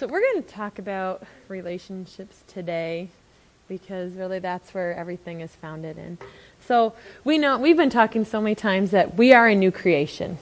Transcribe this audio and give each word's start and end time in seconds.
So, 0.00 0.06
we're 0.06 0.22
going 0.22 0.42
to 0.42 0.48
talk 0.48 0.78
about 0.78 1.24
relationships 1.48 2.42
today 2.48 3.10
because 3.68 4.14
really 4.14 4.38
that's 4.38 4.72
where 4.72 4.94
everything 4.94 5.42
is 5.42 5.54
founded 5.54 5.98
in. 5.98 6.16
So, 6.66 6.94
we 7.22 7.36
know 7.36 7.58
we've 7.58 7.76
been 7.76 7.90
talking 7.90 8.24
so 8.24 8.40
many 8.40 8.54
times 8.54 8.92
that 8.92 9.18
we 9.18 9.34
are 9.34 9.46
a 9.46 9.54
new 9.54 9.70
creation. 9.70 10.38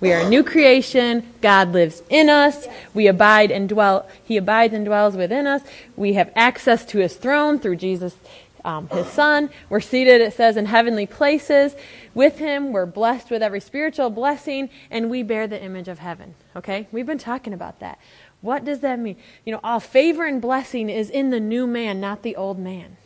We 0.00 0.12
are 0.12 0.22
a 0.22 0.28
new 0.28 0.42
creation. 0.42 1.32
God 1.40 1.72
lives 1.72 2.02
in 2.10 2.28
us. 2.28 2.66
We 2.92 3.06
abide 3.06 3.52
and 3.52 3.68
dwell. 3.68 4.08
He 4.24 4.36
abides 4.36 4.74
and 4.74 4.84
dwells 4.84 5.14
within 5.14 5.46
us. 5.46 5.62
We 5.94 6.14
have 6.14 6.32
access 6.34 6.84
to 6.86 6.98
His 6.98 7.14
throne 7.14 7.60
through 7.60 7.76
Jesus, 7.76 8.16
um, 8.64 8.88
His 8.88 9.06
Son. 9.06 9.48
We're 9.68 9.78
seated, 9.78 10.20
it 10.20 10.32
says, 10.32 10.56
in 10.56 10.66
heavenly 10.66 11.06
places 11.06 11.76
with 12.14 12.38
Him. 12.38 12.72
We're 12.72 12.84
blessed 12.84 13.30
with 13.30 13.44
every 13.44 13.60
spiritual 13.60 14.10
blessing, 14.10 14.70
and 14.90 15.08
we 15.08 15.22
bear 15.22 15.46
the 15.46 15.62
image 15.62 15.86
of 15.86 16.00
heaven. 16.00 16.34
Okay? 16.56 16.88
We've 16.90 17.06
been 17.06 17.16
talking 17.16 17.52
about 17.52 17.78
that. 17.78 18.00
What 18.40 18.64
does 18.64 18.80
that 18.80 18.98
mean? 18.98 19.16
You 19.44 19.52
know, 19.52 19.60
all 19.64 19.80
favor 19.80 20.24
and 20.24 20.40
blessing 20.40 20.88
is 20.88 21.10
in 21.10 21.30
the 21.30 21.40
new 21.40 21.66
man, 21.66 22.00
not 22.00 22.22
the 22.22 22.36
old 22.36 22.58
man. 22.58 22.96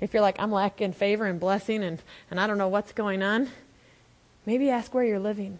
If 0.00 0.14
you're 0.14 0.22
like, 0.22 0.38
I'm 0.38 0.52
lacking 0.52 0.92
favor 0.92 1.26
and 1.26 1.38
blessing 1.38 1.82
and, 1.82 2.02
and 2.30 2.40
I 2.40 2.46
don't 2.46 2.58
know 2.58 2.68
what's 2.68 2.92
going 2.92 3.22
on, 3.22 3.50
maybe 4.46 4.70
ask 4.70 4.94
where 4.94 5.04
you're 5.04 5.18
living. 5.18 5.58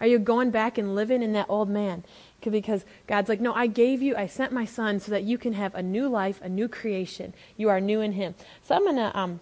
Are 0.00 0.06
you 0.06 0.18
going 0.18 0.50
back 0.50 0.78
and 0.78 0.94
living 0.94 1.22
in 1.22 1.32
that 1.32 1.46
old 1.48 1.68
man? 1.68 2.04
Because 2.40 2.84
God's 3.08 3.28
like, 3.28 3.40
no, 3.40 3.52
I 3.52 3.66
gave 3.66 4.00
you, 4.00 4.16
I 4.16 4.28
sent 4.28 4.52
my 4.52 4.64
son 4.64 5.00
so 5.00 5.10
that 5.10 5.24
you 5.24 5.38
can 5.38 5.54
have 5.54 5.74
a 5.74 5.82
new 5.82 6.08
life, 6.08 6.40
a 6.40 6.48
new 6.48 6.68
creation. 6.68 7.34
You 7.56 7.68
are 7.68 7.80
new 7.80 8.00
in 8.00 8.12
him. 8.12 8.36
So 8.62 8.76
I'm 8.76 8.84
going 8.84 8.96
to, 8.96 9.18
um, 9.18 9.40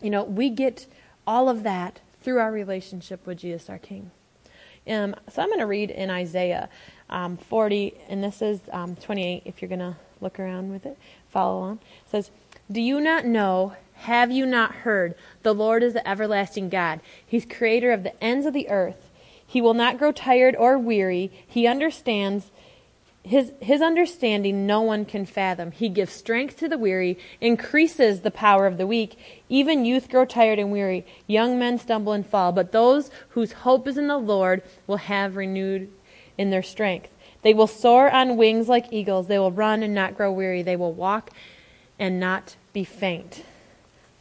you 0.00 0.10
know, 0.10 0.22
we 0.22 0.48
get 0.48 0.86
all 1.26 1.48
of 1.48 1.64
that 1.64 2.00
through 2.20 2.38
our 2.38 2.52
relationship 2.52 3.26
with 3.26 3.38
Jesus 3.38 3.68
our 3.68 3.78
King. 3.78 4.12
Um, 4.88 5.16
so 5.28 5.42
I'm 5.42 5.48
going 5.48 5.58
to 5.58 5.66
read 5.66 5.90
in 5.90 6.10
Isaiah 6.10 6.68
um, 7.10 7.36
40, 7.36 7.94
and 8.08 8.22
this 8.22 8.42
is 8.42 8.60
um, 8.72 8.96
28, 8.96 9.42
if 9.44 9.62
you're 9.62 9.68
going 9.68 9.78
to 9.78 9.96
look 10.20 10.38
around 10.40 10.70
with 10.70 10.86
it, 10.86 10.98
follow 11.28 11.58
along. 11.58 11.80
It 12.04 12.10
says, 12.10 12.30
Do 12.70 12.80
you 12.80 13.00
not 13.00 13.24
know? 13.24 13.74
Have 14.00 14.30
you 14.30 14.44
not 14.44 14.72
heard? 14.72 15.14
The 15.42 15.54
Lord 15.54 15.82
is 15.82 15.94
the 15.94 16.06
everlasting 16.06 16.68
God. 16.68 17.00
He's 17.26 17.46
creator 17.46 17.92
of 17.92 18.02
the 18.02 18.22
ends 18.22 18.44
of 18.44 18.52
the 18.52 18.68
earth. 18.68 19.10
He 19.46 19.62
will 19.62 19.74
not 19.74 19.98
grow 19.98 20.12
tired 20.12 20.54
or 20.56 20.78
weary. 20.78 21.30
He 21.46 21.66
understands 21.66 22.50
his, 23.26 23.52
his 23.60 23.82
understanding 23.82 24.66
no 24.66 24.82
one 24.82 25.04
can 25.04 25.26
fathom. 25.26 25.72
He 25.72 25.88
gives 25.88 26.12
strength 26.12 26.58
to 26.58 26.68
the 26.68 26.78
weary, 26.78 27.18
increases 27.40 28.20
the 28.20 28.30
power 28.30 28.66
of 28.66 28.78
the 28.78 28.86
weak. 28.86 29.18
Even 29.48 29.84
youth 29.84 30.08
grow 30.08 30.24
tired 30.24 30.60
and 30.60 30.70
weary. 30.70 31.04
Young 31.26 31.58
men 31.58 31.78
stumble 31.78 32.12
and 32.12 32.24
fall. 32.24 32.52
But 32.52 32.70
those 32.70 33.10
whose 33.30 33.52
hope 33.52 33.88
is 33.88 33.98
in 33.98 34.06
the 34.06 34.16
Lord 34.16 34.62
will 34.86 34.98
have 34.98 35.34
renewed 35.34 35.90
in 36.38 36.50
their 36.50 36.62
strength. 36.62 37.10
They 37.42 37.54
will 37.54 37.66
soar 37.66 38.10
on 38.10 38.36
wings 38.36 38.68
like 38.68 38.92
eagles. 38.92 39.28
They 39.28 39.38
will 39.38 39.52
run 39.52 39.82
and 39.82 39.94
not 39.94 40.16
grow 40.16 40.32
weary. 40.32 40.62
They 40.62 40.76
will 40.76 40.92
walk 40.92 41.30
and 41.98 42.18
not 42.18 42.56
be 42.72 42.84
faint. 42.84 43.44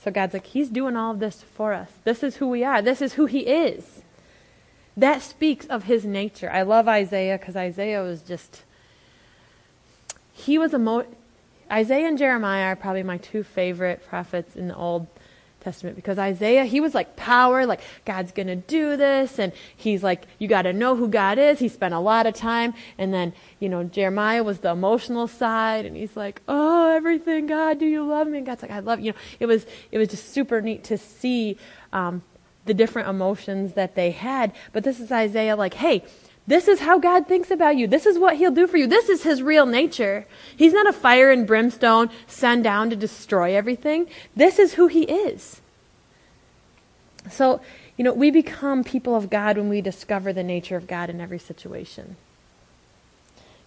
So 0.03 0.11
God's 0.11 0.33
like, 0.33 0.45
He's 0.47 0.69
doing 0.69 0.95
all 0.95 1.11
of 1.11 1.19
this 1.19 1.41
for 1.41 1.73
us. 1.73 1.89
This 2.03 2.21
is 2.23 2.37
who 2.37 2.47
we 2.47 2.63
are. 2.63 2.81
This 2.81 3.01
is 3.01 3.13
who 3.13 3.25
He 3.25 3.39
is. 3.39 4.01
That 4.95 5.21
speaks 5.21 5.65
of 5.65 5.85
His 5.85 6.05
nature. 6.05 6.51
I 6.51 6.61
love 6.61 6.87
Isaiah 6.87 7.37
because 7.37 7.55
Isaiah 7.55 8.01
was 8.03 8.21
just 8.21 8.63
he 10.35 10.57
was 10.57 10.73
a 10.73 10.79
mo- 10.79 11.07
Isaiah 11.71 12.07
and 12.07 12.17
Jeremiah 12.17 12.65
are 12.65 12.75
probably 12.75 13.03
my 13.03 13.17
two 13.17 13.41
favorite 13.41 14.05
prophets 14.05 14.55
in 14.55 14.67
the 14.67 14.75
Old 14.75 15.07
Testament 15.07 15.24
because 15.95 16.17
Isaiah, 16.17 16.65
he 16.65 16.79
was 16.79 16.93
like 16.93 17.15
power, 17.15 17.65
like 17.65 17.81
God's 18.05 18.31
going 18.31 18.47
to 18.47 18.55
do 18.55 18.95
this. 18.97 19.39
And 19.39 19.51
he's 19.75 20.03
like, 20.03 20.23
you 20.39 20.47
got 20.47 20.63
to 20.63 20.73
know 20.73 20.95
who 20.95 21.07
God 21.07 21.37
is. 21.37 21.59
He 21.59 21.67
spent 21.67 21.93
a 21.93 21.99
lot 21.99 22.27
of 22.27 22.33
time. 22.33 22.73
And 22.97 23.13
then, 23.13 23.33
you 23.59 23.69
know, 23.69 23.83
Jeremiah 23.83 24.43
was 24.43 24.59
the 24.59 24.69
emotional 24.69 25.27
side. 25.27 25.85
And 25.85 25.95
he's 25.95 26.15
like, 26.15 26.41
oh, 26.47 26.95
everything, 26.95 27.47
God, 27.47 27.79
do 27.79 27.85
you 27.85 28.05
love 28.05 28.27
me? 28.27 28.37
And 28.37 28.47
God's 28.47 28.61
like, 28.61 28.71
I 28.71 28.79
love 28.79 28.99
you. 28.99 29.05
You 29.05 29.11
know, 29.11 29.17
it 29.39 29.45
was, 29.47 29.65
it 29.91 29.97
was 29.97 30.09
just 30.09 30.29
super 30.29 30.61
neat 30.61 30.83
to 30.85 30.97
see 30.97 31.57
um, 31.91 32.23
the 32.65 32.73
different 32.73 33.07
emotions 33.07 33.73
that 33.73 33.95
they 33.95 34.11
had. 34.11 34.53
But 34.73 34.83
this 34.83 34.99
is 34.99 35.11
Isaiah 35.11 35.55
like, 35.55 35.73
hey, 35.73 36.03
this 36.47 36.67
is 36.67 36.79
how 36.79 36.99
God 36.99 37.27
thinks 37.27 37.49
about 37.49 37.75
you. 37.75 37.87
This 37.87 38.05
is 38.05 38.19
what 38.19 38.35
He'll 38.35 38.51
do 38.51 38.67
for 38.67 38.77
you. 38.77 38.85
This 38.85 39.09
is 39.09 39.23
His 39.23 39.41
real 39.41 39.65
nature. 39.65 40.27
He's 40.55 40.73
not 40.73 40.87
a 40.87 40.93
fire 40.93 41.31
and 41.31 41.47
brimstone 41.47 42.09
sent 42.27 42.63
down 42.63 42.91
to 42.91 42.95
destroy 42.95 43.55
everything. 43.55 44.07
This 44.35 44.59
is 44.59 44.75
who 44.75 44.87
He 44.87 45.03
is. 45.03 45.61
So, 47.31 47.61
you 47.97 48.03
know, 48.03 48.13
we 48.13 48.29
become 48.29 48.83
people 48.83 49.15
of 49.15 49.31
God 49.31 49.57
when 49.57 49.69
we 49.69 49.81
discover 49.81 50.31
the 50.31 50.43
nature 50.43 50.75
of 50.75 50.85
God 50.85 51.09
in 51.09 51.19
every 51.19 51.39
situation. 51.39 52.15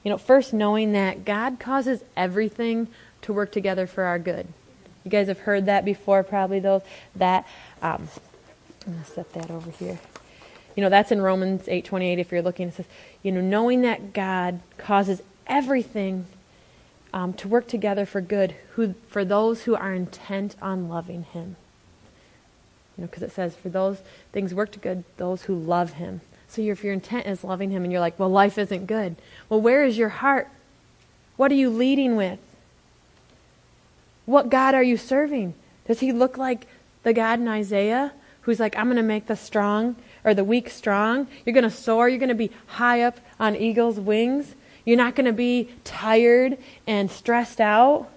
You 0.04 0.12
know, 0.12 0.18
first 0.18 0.52
knowing 0.52 0.92
that 0.92 1.24
God 1.24 1.58
causes 1.58 2.04
everything 2.16 2.86
to 3.22 3.32
work 3.32 3.50
together 3.50 3.88
for 3.88 4.04
our 4.04 4.20
good. 4.20 4.46
You 5.02 5.10
guys 5.10 5.26
have 5.26 5.40
heard 5.40 5.66
that 5.66 5.84
before, 5.84 6.22
probably, 6.22 6.60
though. 6.60 6.84
That, 7.16 7.44
um, 7.82 8.08
I'm 8.86 8.92
going 8.92 9.04
to 9.04 9.10
set 9.10 9.32
that 9.32 9.50
over 9.50 9.70
here 9.72 9.98
you 10.78 10.82
know, 10.82 10.90
that's 10.90 11.10
in 11.10 11.20
Romans 11.20 11.66
8:28 11.66 12.20
if 12.20 12.30
you're 12.30 12.40
looking 12.40 12.68
it 12.68 12.74
says, 12.74 12.86
you 13.24 13.32
know, 13.32 13.40
knowing 13.40 13.82
that 13.82 14.12
God 14.12 14.60
causes 14.76 15.20
everything 15.48 16.26
um, 17.12 17.32
to 17.32 17.48
work 17.48 17.66
together 17.66 18.06
for 18.06 18.20
good 18.20 18.54
who, 18.74 18.94
for 19.08 19.24
those 19.24 19.62
who 19.62 19.74
are 19.74 19.92
intent 19.92 20.54
on 20.62 20.88
loving 20.88 21.24
him. 21.24 21.56
You 22.96 23.02
know, 23.02 23.06
because 23.08 23.24
it 23.24 23.32
says, 23.32 23.56
for 23.56 23.70
those 23.70 23.98
things 24.30 24.54
work 24.54 24.70
to 24.70 24.78
good, 24.78 25.02
those 25.16 25.42
who 25.42 25.56
love 25.56 25.94
him. 25.94 26.20
So 26.46 26.62
if 26.62 26.84
your 26.84 26.92
intent 26.92 27.26
is 27.26 27.42
loving 27.42 27.72
him 27.72 27.82
and 27.82 27.90
you're 27.90 28.00
like, 28.00 28.16
well, 28.16 28.30
life 28.30 28.56
isn't 28.56 28.86
good. 28.86 29.16
Well, 29.48 29.60
where 29.60 29.82
is 29.82 29.98
your 29.98 30.10
heart? 30.10 30.46
What 31.36 31.50
are 31.50 31.56
you 31.56 31.70
leading 31.70 32.14
with? 32.14 32.38
What 34.26 34.48
God 34.48 34.76
are 34.76 34.82
you 34.84 34.96
serving? 34.96 35.54
Does 35.88 35.98
he 35.98 36.12
look 36.12 36.38
like 36.38 36.68
the 37.02 37.12
God 37.12 37.40
in 37.40 37.48
Isaiah 37.48 38.12
who's 38.42 38.60
like, 38.60 38.78
I'm 38.78 38.86
going 38.86 38.96
to 38.96 39.02
make 39.02 39.26
the 39.26 39.34
strong 39.34 39.96
or 40.28 40.34
the 40.34 40.44
weak 40.44 40.68
strong. 40.68 41.26
You're 41.44 41.54
going 41.54 41.64
to 41.64 41.70
soar. 41.70 42.08
You're 42.08 42.18
going 42.18 42.28
to 42.28 42.34
be 42.34 42.50
high 42.66 43.02
up 43.02 43.18
on 43.40 43.56
eagle's 43.56 43.98
wings. 43.98 44.54
You're 44.84 44.98
not 44.98 45.14
going 45.14 45.26
to 45.26 45.32
be 45.32 45.70
tired 45.84 46.58
and 46.86 47.10
stressed 47.10 47.60
out. 47.60 48.08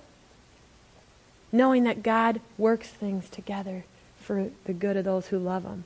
Knowing 1.52 1.84
that 1.84 2.04
God 2.04 2.40
works 2.58 2.90
things 2.90 3.30
together 3.30 3.86
for 4.18 4.50
the 4.66 4.74
good 4.74 4.98
of 4.98 5.06
those 5.06 5.28
who 5.28 5.38
love 5.38 5.64
Him. 5.64 5.84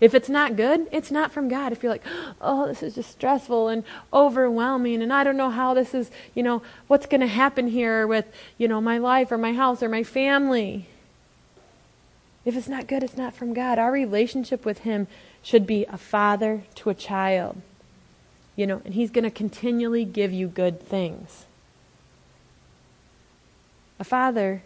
If 0.00 0.14
it's 0.14 0.28
not 0.28 0.56
good, 0.56 0.86
it's 0.92 1.10
not 1.10 1.32
from 1.32 1.48
God. 1.48 1.72
If 1.72 1.82
you're 1.82 1.92
like, 1.92 2.04
oh, 2.40 2.66
this 2.66 2.82
is 2.82 2.94
just 2.94 3.10
stressful 3.10 3.68
and 3.68 3.84
overwhelming, 4.12 5.02
and 5.02 5.12
I 5.12 5.24
don't 5.24 5.36
know 5.36 5.50
how 5.50 5.74
this 5.74 5.94
is, 5.94 6.10
you 6.34 6.42
know, 6.42 6.62
what's 6.86 7.06
going 7.06 7.20
to 7.20 7.26
happen 7.26 7.68
here 7.68 8.06
with, 8.06 8.26
you 8.56 8.68
know, 8.68 8.80
my 8.80 8.98
life 8.98 9.32
or 9.32 9.38
my 9.38 9.52
house 9.52 9.82
or 9.82 9.88
my 9.88 10.02
family. 10.02 10.86
If 12.44 12.56
it's 12.56 12.68
not 12.68 12.86
good, 12.86 13.02
it's 13.02 13.16
not 13.16 13.34
from 13.34 13.52
God. 13.52 13.78
Our 13.78 13.92
relationship 13.92 14.64
with 14.64 14.78
Him 14.78 15.06
should 15.48 15.66
be 15.66 15.86
a 15.86 15.96
father 15.96 16.62
to 16.74 16.90
a 16.90 16.94
child. 16.94 17.58
You 18.54 18.66
know, 18.66 18.82
and 18.84 18.92
he's 18.92 19.10
going 19.10 19.24
to 19.24 19.30
continually 19.30 20.04
give 20.04 20.30
you 20.30 20.46
good 20.46 20.78
things. 20.78 21.46
A 23.98 24.04
father 24.04 24.62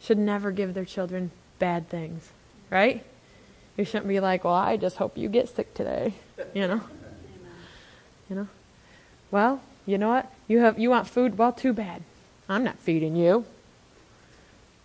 should 0.00 0.16
never 0.16 0.50
give 0.50 0.72
their 0.72 0.86
children 0.86 1.30
bad 1.58 1.90
things, 1.90 2.30
right? 2.70 3.04
You 3.76 3.84
shouldn't 3.84 4.08
be 4.08 4.18
like, 4.18 4.44
"Well, 4.44 4.54
I 4.54 4.78
just 4.78 4.96
hope 4.96 5.18
you 5.18 5.28
get 5.28 5.50
sick 5.50 5.74
today." 5.74 6.14
You 6.54 6.68
know? 6.68 6.80
You 8.30 8.36
know? 8.36 8.48
Well, 9.30 9.60
you 9.84 9.98
know 9.98 10.08
what? 10.08 10.32
You 10.48 10.60
have 10.60 10.78
you 10.78 10.88
want 10.88 11.06
food? 11.06 11.36
Well, 11.36 11.52
too 11.52 11.74
bad. 11.74 12.02
I'm 12.48 12.64
not 12.64 12.78
feeding 12.78 13.14
you. 13.14 13.44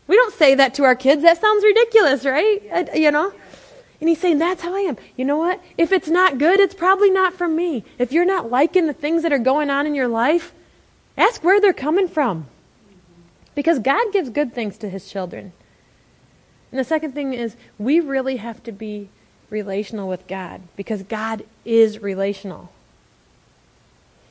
We 0.06 0.18
don't 0.18 0.34
say 0.34 0.56
that 0.56 0.74
to 0.74 0.84
our 0.84 0.96
kids. 0.96 1.22
That 1.22 1.40
sounds 1.40 1.64
ridiculous, 1.64 2.26
right? 2.26 2.62
Uh, 2.72 2.86
you 2.94 3.12
know? 3.12 3.32
And 4.00 4.08
he's 4.08 4.20
saying, 4.20 4.40
That's 4.40 4.62
how 4.62 4.76
I 4.76 4.80
am. 4.82 4.98
You 5.16 5.26
know 5.26 5.38
what? 5.38 5.62
If 5.78 5.92
it's 5.92 6.08
not 6.08 6.38
good, 6.38 6.60
it's 6.60 6.74
probably 6.74 7.10
not 7.10 7.34
from 7.34 7.56
me. 7.56 7.84
If 7.98 8.12
you're 8.12 8.26
not 8.26 8.50
liking 8.50 8.88
the 8.88 8.94
things 8.94 9.24
that 9.24 9.34
are 9.34 9.40
going 9.40 9.70
on 9.70 9.86
in 9.86 9.96
your 9.96 10.08
life, 10.08 10.54
ask 11.18 11.44
where 11.44 11.60
they're 11.60 11.74
coming 11.74 12.08
from. 12.08 12.48
Because 13.56 13.80
God 13.80 14.14
gives 14.14 14.30
good 14.30 14.54
things 14.54 14.78
to 14.78 14.90
his 14.90 15.10
children. 15.10 15.52
And 16.72 16.80
the 16.80 16.86
second 16.86 17.14
thing 17.14 17.34
is, 17.34 17.56
we 17.78 18.00
really 18.00 18.38
have 18.38 18.64
to 18.64 18.72
be 18.72 19.10
relational 19.50 20.08
with 20.08 20.28
God 20.28 20.62
because 20.76 21.04
God 21.04 21.44
is 21.66 22.00
relational. 22.00 22.72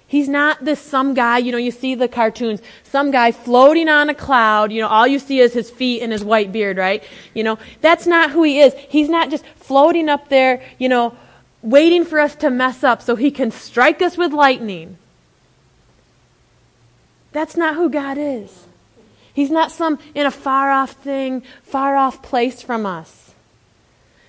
He's 0.09 0.27
not 0.27 0.65
this 0.65 0.81
some 0.81 1.13
guy, 1.13 1.37
you 1.37 1.53
know, 1.53 1.59
you 1.59 1.71
see 1.71 1.95
the 1.95 2.09
cartoons, 2.09 2.63
some 2.83 3.11
guy 3.11 3.31
floating 3.31 3.91
on 3.91 4.09
a 4.09 4.15
cloud, 4.15 4.73
you 4.73 4.81
know, 4.81 4.89
all 4.89 5.07
you 5.07 5.19
see 5.19 5.39
is 5.39 5.53
his 5.53 5.71
feet 5.71 6.01
and 6.01 6.11
his 6.11 6.25
white 6.25 6.51
beard, 6.51 6.79
right? 6.79 7.05
You 7.35 7.45
know, 7.45 7.59
that's 7.83 8.07
not 8.07 8.31
who 8.31 8.43
he 8.43 8.59
is. 8.59 8.73
He's 8.89 9.11
not 9.11 9.29
just 9.29 9.45
floating 9.57 10.09
up 10.09 10.31
there, 10.31 10.63
you 10.79 10.89
know, 10.89 11.15
waiting 11.61 12.07
for 12.07 12.21
us 12.21 12.35
to 12.37 12.49
mess 12.49 12.83
up 12.83 13.03
so 13.03 13.17
he 13.17 13.31
can 13.31 13.51
strike 13.51 14.01
us 14.01 14.17
with 14.17 14.33
lightning. 14.33 14.97
That's 17.33 17.59
not 17.59 17.75
who 17.75 17.91
God 17.91 18.17
is. 18.17 18.65
He's 19.35 19.51
not 19.51 19.71
some 19.71 19.99
in 20.15 20.25
a 20.25 20.31
far 20.31 20.71
off 20.71 20.93
thing, 20.93 21.43
far 21.63 21.97
off 21.97 22.23
place 22.23 22.63
from 22.63 22.87
us. 22.87 23.35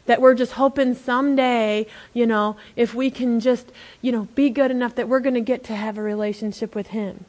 That 0.09 0.19
we're 0.19 0.33
just 0.33 0.53
hoping 0.53 0.95
someday, 0.95 1.85
you 2.15 2.25
know, 2.25 2.57
if 2.75 2.95
we 2.95 3.11
can 3.11 3.39
just, 3.39 3.71
you 4.01 4.11
know, 4.11 4.27
be 4.33 4.49
good 4.49 4.71
enough 4.71 4.95
that 4.95 5.07
we're 5.07 5.19
going 5.19 5.35
to 5.35 5.39
get 5.39 5.63
to 5.63 5.75
have 5.75 5.99
a 5.99 6.01
relationship 6.01 6.73
with 6.73 6.87
Him. 6.87 7.25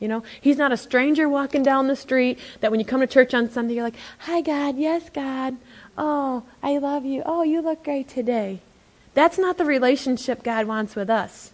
You 0.00 0.08
know, 0.08 0.22
He's 0.40 0.56
not 0.56 0.72
a 0.72 0.78
stranger 0.78 1.28
walking 1.28 1.62
down 1.62 1.86
the 1.86 1.94
street 1.94 2.38
that 2.60 2.70
when 2.70 2.80
you 2.80 2.86
come 2.86 3.02
to 3.02 3.06
church 3.06 3.34
on 3.34 3.50
Sunday, 3.50 3.74
you're 3.74 3.84
like, 3.84 3.98
Hi, 4.20 4.40
God. 4.40 4.78
Yes, 4.78 5.10
God. 5.10 5.58
Oh, 5.98 6.44
I 6.62 6.78
love 6.78 7.04
you. 7.04 7.22
Oh, 7.26 7.42
you 7.42 7.60
look 7.60 7.84
great 7.84 8.08
today. 8.08 8.60
That's 9.12 9.36
not 9.36 9.58
the 9.58 9.66
relationship 9.66 10.42
God 10.42 10.66
wants 10.66 10.96
with 10.96 11.10
us. 11.10 11.52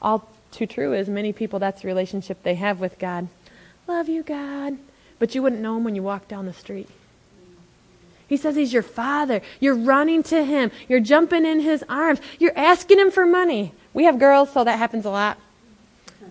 All 0.00 0.28
too 0.52 0.66
true 0.66 0.94
is 0.94 1.08
many 1.08 1.32
people, 1.32 1.58
that's 1.58 1.82
the 1.82 1.88
relationship 1.88 2.44
they 2.44 2.54
have 2.54 2.78
with 2.78 3.00
God. 3.00 3.26
Love 3.88 4.08
you, 4.08 4.22
God. 4.22 4.78
But 5.18 5.34
you 5.34 5.42
wouldn't 5.42 5.60
know 5.60 5.76
him 5.76 5.82
when 5.82 5.96
you 5.96 6.04
walk 6.04 6.28
down 6.28 6.46
the 6.46 6.52
street. 6.52 6.88
He 8.30 8.36
says 8.36 8.54
he's 8.54 8.72
your 8.72 8.84
father. 8.84 9.42
You're 9.58 9.74
running 9.74 10.22
to 10.22 10.44
him. 10.44 10.70
You're 10.88 11.00
jumping 11.00 11.44
in 11.44 11.58
his 11.58 11.84
arms. 11.88 12.20
You're 12.38 12.56
asking 12.56 13.00
him 13.00 13.10
for 13.10 13.26
money. 13.26 13.74
We 13.92 14.04
have 14.04 14.20
girls, 14.20 14.52
so 14.52 14.62
that 14.62 14.78
happens 14.78 15.04
a 15.04 15.10
lot. 15.10 15.36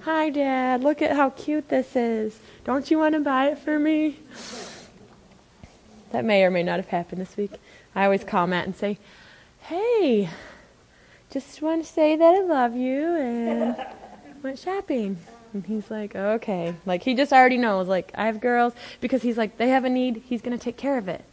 Hi, 0.03 0.29
Dad. 0.29 0.81
Look 0.81 1.01
at 1.01 1.13
how 1.17 1.31
cute 1.31 1.67
this 1.67 1.97
is. 1.97 2.39
Don't 2.63 2.89
you 2.89 2.97
want 2.97 3.15
to 3.15 3.19
buy 3.19 3.47
it 3.47 3.59
for 3.59 3.77
me? 3.77 4.17
That 6.11 6.23
may 6.23 6.45
or 6.45 6.49
may 6.49 6.63
not 6.63 6.77
have 6.77 6.87
happened 6.87 7.19
this 7.19 7.35
week. 7.35 7.51
I 7.93 8.05
always 8.05 8.23
call 8.23 8.47
Matt 8.47 8.63
and 8.63 8.77
say, 8.77 8.97
Hey, 9.63 10.29
just 11.29 11.61
want 11.61 11.83
to 11.83 11.91
say 11.91 12.15
that 12.15 12.33
I 12.33 12.39
love 12.39 12.77
you 12.77 13.13
and 13.13 13.75
went 14.41 14.57
shopping. 14.57 15.17
And 15.53 15.65
he's 15.65 15.91
like, 15.91 16.15
okay. 16.15 16.75
Like, 16.85 17.03
he 17.03 17.13
just 17.13 17.33
already 17.33 17.57
knows, 17.57 17.89
like, 17.89 18.13
I 18.15 18.27
have 18.27 18.39
girls, 18.39 18.73
because 19.01 19.21
he's 19.21 19.37
like, 19.37 19.57
they 19.57 19.67
have 19.67 19.83
a 19.83 19.89
need, 19.89 20.23
he's 20.27 20.41
going 20.41 20.57
to 20.57 20.63
take 20.63 20.77
care 20.77 20.97
of 20.97 21.09
it. 21.09 21.25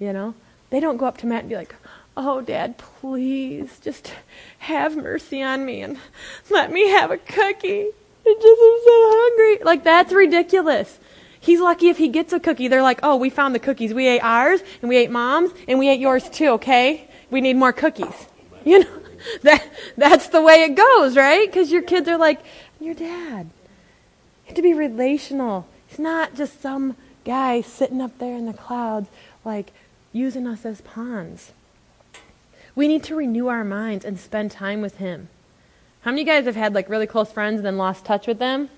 You 0.00 0.12
know? 0.12 0.34
They 0.70 0.80
don't 0.80 0.96
go 0.96 1.06
up 1.06 1.18
to 1.18 1.26
Matt 1.26 1.40
and 1.40 1.48
be 1.48 1.56
like, 1.56 1.74
oh, 2.16 2.40
Dad, 2.40 2.78
please, 2.78 3.78
just 3.80 4.12
have 4.58 4.96
mercy 4.96 5.42
on 5.42 5.64
me 5.64 5.82
and 5.82 5.98
let 6.48 6.72
me 6.72 6.88
have 6.88 7.10
a 7.10 7.18
cookie. 7.18 7.86
I 8.26 8.34
just 8.34 8.60
am 8.60 8.78
so 8.84 9.10
hungry. 9.12 9.64
Like, 9.64 9.84
that's 9.84 10.12
ridiculous. 10.12 10.98
He's 11.40 11.60
lucky 11.60 11.88
if 11.88 11.98
he 11.98 12.08
gets 12.08 12.32
a 12.32 12.40
cookie. 12.40 12.68
They're 12.68 12.82
like, 12.82 13.00
oh, 13.02 13.16
we 13.16 13.30
found 13.30 13.54
the 13.54 13.58
cookies. 13.58 13.94
We 13.94 14.06
ate 14.06 14.20
ours, 14.20 14.60
and 14.82 14.88
we 14.88 14.96
ate 14.98 15.10
mom's, 15.10 15.52
and 15.66 15.78
we 15.78 15.88
ate 15.88 16.00
yours 16.00 16.28
too, 16.28 16.48
okay? 16.50 17.08
We 17.30 17.40
need 17.40 17.56
more 17.56 17.72
cookies. 17.72 18.26
You 18.64 18.80
know? 18.80 18.86
That, 19.42 19.62
that's 19.98 20.28
the 20.28 20.40
way 20.40 20.62
it 20.62 20.74
goes, 20.74 21.14
right? 21.14 21.46
Because 21.46 21.70
your 21.70 21.82
kids 21.82 22.08
are 22.08 22.16
like, 22.16 22.40
your 22.80 22.94
dad. 22.94 23.50
You 23.50 24.46
have 24.46 24.54
to 24.54 24.62
be 24.62 24.72
relational. 24.72 25.66
He's 25.86 25.98
not 25.98 26.34
just 26.34 26.62
some 26.62 26.96
guy 27.26 27.60
sitting 27.60 28.00
up 28.00 28.18
there 28.18 28.34
in 28.34 28.46
the 28.46 28.54
clouds, 28.54 29.10
like 29.44 29.72
using 30.12 30.46
us 30.46 30.64
as 30.64 30.80
pawns. 30.80 31.52
We 32.74 32.88
need 32.88 33.02
to 33.04 33.14
renew 33.14 33.48
our 33.48 33.64
minds 33.64 34.04
and 34.04 34.18
spend 34.18 34.50
time 34.50 34.80
with 34.80 34.96
him. 34.96 35.28
How 36.02 36.10
many 36.10 36.22
of 36.22 36.28
you 36.28 36.32
guys 36.34 36.44
have 36.46 36.56
had 36.56 36.74
like 36.74 36.88
really 36.88 37.06
close 37.06 37.30
friends 37.30 37.56
and 37.56 37.66
then 37.66 37.76
lost 37.76 38.04
touch 38.04 38.26
with 38.26 38.38
them? 38.38 38.70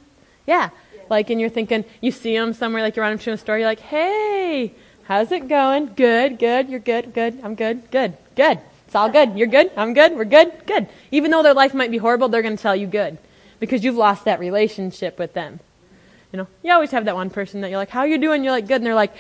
Yeah. 0.47 0.71
Like, 1.09 1.31
and 1.31 1.41
you're 1.41 1.51
thinking, 1.51 1.85
you 2.01 2.11
see 2.11 2.37
them 2.37 2.53
somewhere, 2.53 2.83
like 2.83 2.97
you're 2.97 3.17
to 3.17 3.33
a 3.33 3.37
store, 3.37 3.59
you're 3.59 3.67
like, 3.67 3.81
hey, 3.81 4.73
how's 5.05 5.31
it 5.31 5.49
going? 5.49 5.95
Good, 5.95 6.39
good, 6.39 6.69
you're 6.69 6.81
good, 6.81 7.13
good, 7.13 7.39
I'm 7.43 7.55
good, 7.55 7.91
good, 7.91 8.17
good. 8.35 8.61
It's 8.93 8.97
all 8.97 9.09
good. 9.09 9.39
You're 9.39 9.49
good. 9.49 9.71
I'm 9.75 9.95
good. 9.95 10.15
We're 10.15 10.27
good. 10.27 10.53
Good. 10.67 10.87
Even 11.11 11.31
though 11.31 11.43
their 11.43 11.55
life 11.55 11.73
might 11.73 11.91
be 11.91 11.97
horrible, 11.97 12.29
they're 12.29 12.43
going 12.43 12.59
to 12.59 12.63
tell 12.63 12.77
you 12.77 12.87
good 12.87 13.17
because 13.59 13.83
you've 13.83 13.97
lost 13.97 14.27
that 14.27 14.39
relationship 14.39 15.19
with 15.19 15.33
them. 15.33 15.61
You 16.31 16.37
know, 16.37 16.47
you 16.63 16.71
always 16.75 16.91
have 16.91 17.07
that 17.07 17.15
one 17.15 17.31
person 17.31 17.63
that 17.63 17.71
you're 17.71 17.79
like, 17.79 17.89
"How 17.89 18.05
you 18.05 18.19
doing?" 18.19 18.45
You're 18.45 18.53
like, 18.53 18.67
"Good," 18.67 18.77
and 18.77 18.85
they're 18.85 18.95
like, 18.95 19.15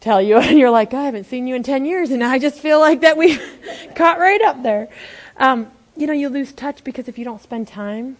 "Tell 0.00 0.20
you," 0.20 0.36
and 0.38 0.58
you're 0.58 0.70
like, 0.70 0.94
"I 0.94 1.04
haven't 1.04 1.24
seen 1.24 1.46
you 1.46 1.54
in 1.54 1.62
ten 1.62 1.84
years," 1.84 2.10
and 2.10 2.22
I 2.22 2.38
just 2.38 2.60
feel 2.60 2.80
like 2.80 3.00
that 3.00 3.16
we 3.16 3.38
caught 3.94 4.18
right 4.18 4.40
up 4.42 4.62
there. 4.62 4.88
Um, 5.36 5.70
you 5.96 6.06
know, 6.06 6.12
you 6.12 6.28
lose 6.28 6.52
touch 6.52 6.84
because 6.84 7.08
if 7.08 7.18
you 7.18 7.24
don't 7.24 7.42
spend 7.42 7.68
time 7.68 8.16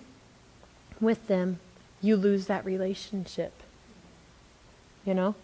with 1.00 1.28
them, 1.28 1.60
you 2.00 2.16
lose 2.16 2.46
that 2.46 2.64
relationship. 2.64 3.52
You 5.04 5.14
know, 5.14 5.34